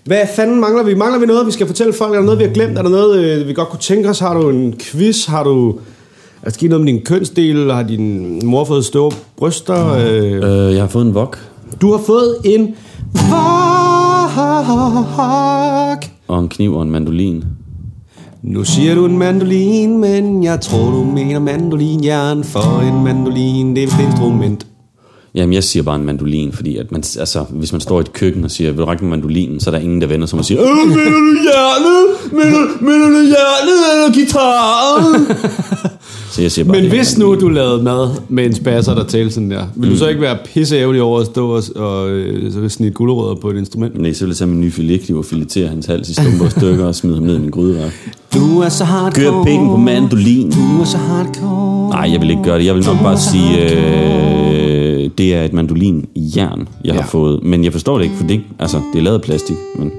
[0.05, 0.95] hvad fanden mangler vi?
[0.95, 2.13] Mangler vi noget, vi skal fortælle folk?
[2.13, 2.79] Er der noget, vi har glemt?
[2.79, 4.19] Er der noget, øh, vi godt kunne tænke os?
[4.19, 5.27] Har du en quiz?
[5.27, 5.71] Har du...
[5.71, 7.73] Er der sket noget med din kønsdel?
[7.73, 9.93] Har din mor fået store bryster?
[9.93, 11.39] Øh, Uh, jeg har fået en vok
[11.81, 12.75] du har fået en
[13.15, 13.31] vok.
[16.29, 17.45] og en kniv og en mandolin.
[18.43, 23.83] Nu siger du en mandolin, men jeg tror, du mener mandolinjern, for en mandolin, det
[23.83, 24.67] er et instrument.
[25.35, 28.13] Jamen, jeg siger bare en mandolin, fordi at man, altså, hvis man står i et
[28.13, 30.39] køkken og siger, vil du række med mandolinen, så er der ingen, der vender sig
[30.39, 32.33] og siger, Øh, mener du hjernet?
[32.33, 35.27] Mener, mener du hjernet eller guitaren?
[36.33, 39.35] så jeg siger bare, Men hvis nu du lavede mad med en spasser, der talte
[39.35, 42.69] sådan der, vil du så ikke være pisseævlig over at stå og, og øh, så
[42.69, 44.01] snit gulerødder på et instrument?
[44.01, 46.51] Nej, så vil jeg tage min nye filetkniv og filetere hans hals i stumper og
[46.51, 47.93] stykker og smide ham ned i min grydeværk.
[48.35, 49.25] Du er så hardcore.
[49.25, 50.51] Gør pikken på mandolin.
[50.51, 51.89] Du er så hardcore.
[51.91, 52.67] Nej, jeg vil ikke gøre det.
[52.67, 57.07] Jeg vil nok bare sige, øh, det er et mandolin i jern, jeg har Ja.
[57.07, 57.43] fået.
[57.43, 59.57] Men jeg forstår det ikke, for det, altså, det er lavet af plastik.
[59.79, 59.91] Men,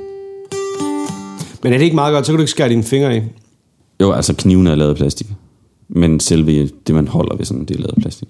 [1.63, 3.21] Men er det ikke meget godt, så kan du ikke skære dine fingre i.
[4.01, 5.27] jo, altså kniven er lavet af plastik.
[5.89, 8.27] Men selve det, man holder ved sådan, det er lavet af plastik.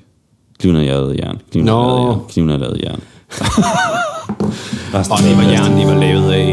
[0.59, 1.37] Kniven er lavet af jern.
[1.51, 2.19] Kniven er lavet af jern.
[2.29, 2.99] Kniven er lavet af jern.
[4.93, 6.47] Resten Og det var jern, de var lavet af.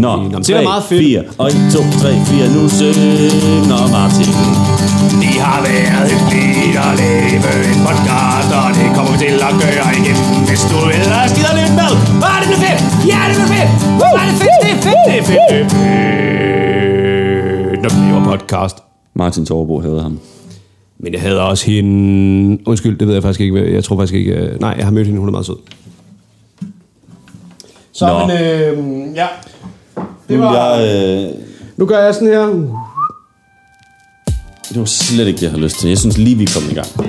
[0.00, 1.00] Nå, Nå det er meget fedt.
[1.00, 4.87] 4, og 1, 2, 3, 4, nu synger Martin.
[5.22, 9.88] Det har været hyggeligt at lave en podcast, og det kommer vi til at gøre
[10.00, 10.18] igen,
[10.48, 11.92] hvis du ellers gider lidt med.
[12.24, 12.80] Var det nu fedt?
[13.12, 13.70] Ja, det er fedt!
[14.16, 14.58] Var det fedt?
[14.64, 16.38] Det er fedt, det er fedt, det er fedt.
[17.82, 18.76] Når vi laver podcast.
[19.14, 20.18] Martin Torbo havde ham.
[20.98, 22.58] Men jeg havde også hende...
[22.66, 23.74] Undskyld, det ved jeg faktisk ikke.
[23.74, 24.32] Jeg tror faktisk ikke...
[24.32, 25.18] øh, Nej, jeg har mødt hende.
[25.20, 25.56] Hun er meget sød.
[27.92, 28.26] Så, Nå.
[28.26, 29.26] men øh, ja.
[30.28, 30.74] Det var...
[30.76, 31.30] Jeg, øh,
[31.76, 32.46] Nu gør jeg sådan her.
[34.68, 35.88] Det var slet ikke det, jeg havde lyst til.
[35.88, 36.88] Jeg synes lige, vi er kommet i gang.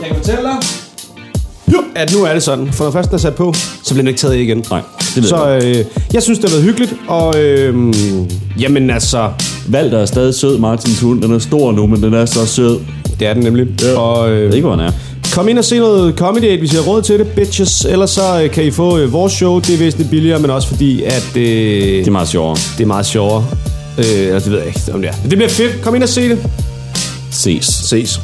[0.00, 0.56] Jeg kan fortælle dig,
[1.96, 2.72] at nu er det sådan.
[2.72, 4.64] For når først den er sat på, så bliver den ikke taget igen.
[4.70, 4.80] Nej,
[5.14, 5.64] det ved Så jeg.
[5.64, 6.94] øh, jeg synes, det har været hyggeligt.
[7.08, 7.94] Og øh,
[8.60, 9.30] jamen altså,
[9.68, 11.22] Valter er stadig sød, Martins hund.
[11.22, 12.78] Den er stor nu, men den er så sød.
[13.20, 13.66] det er den nemlig.
[13.82, 13.98] Ja.
[13.98, 14.92] Og Jeg ved øh, ikke, hvor han er.
[15.32, 17.84] kom ind og se noget comedy, hvis I har råd til det, bitches.
[17.84, 19.58] Ellers så øh, kan I få øh, vores show.
[19.60, 22.56] Det er væsentligt billigere, men også fordi, at øh, Det er meget sjovere.
[22.78, 23.44] det er meget sjovere.
[23.98, 25.14] Øh, altså, det ved jeg ikke, om det er.
[25.22, 25.82] Det bliver fedt.
[25.82, 26.38] Kom ind og se det.
[27.30, 27.64] Ses.
[27.64, 28.20] Ses.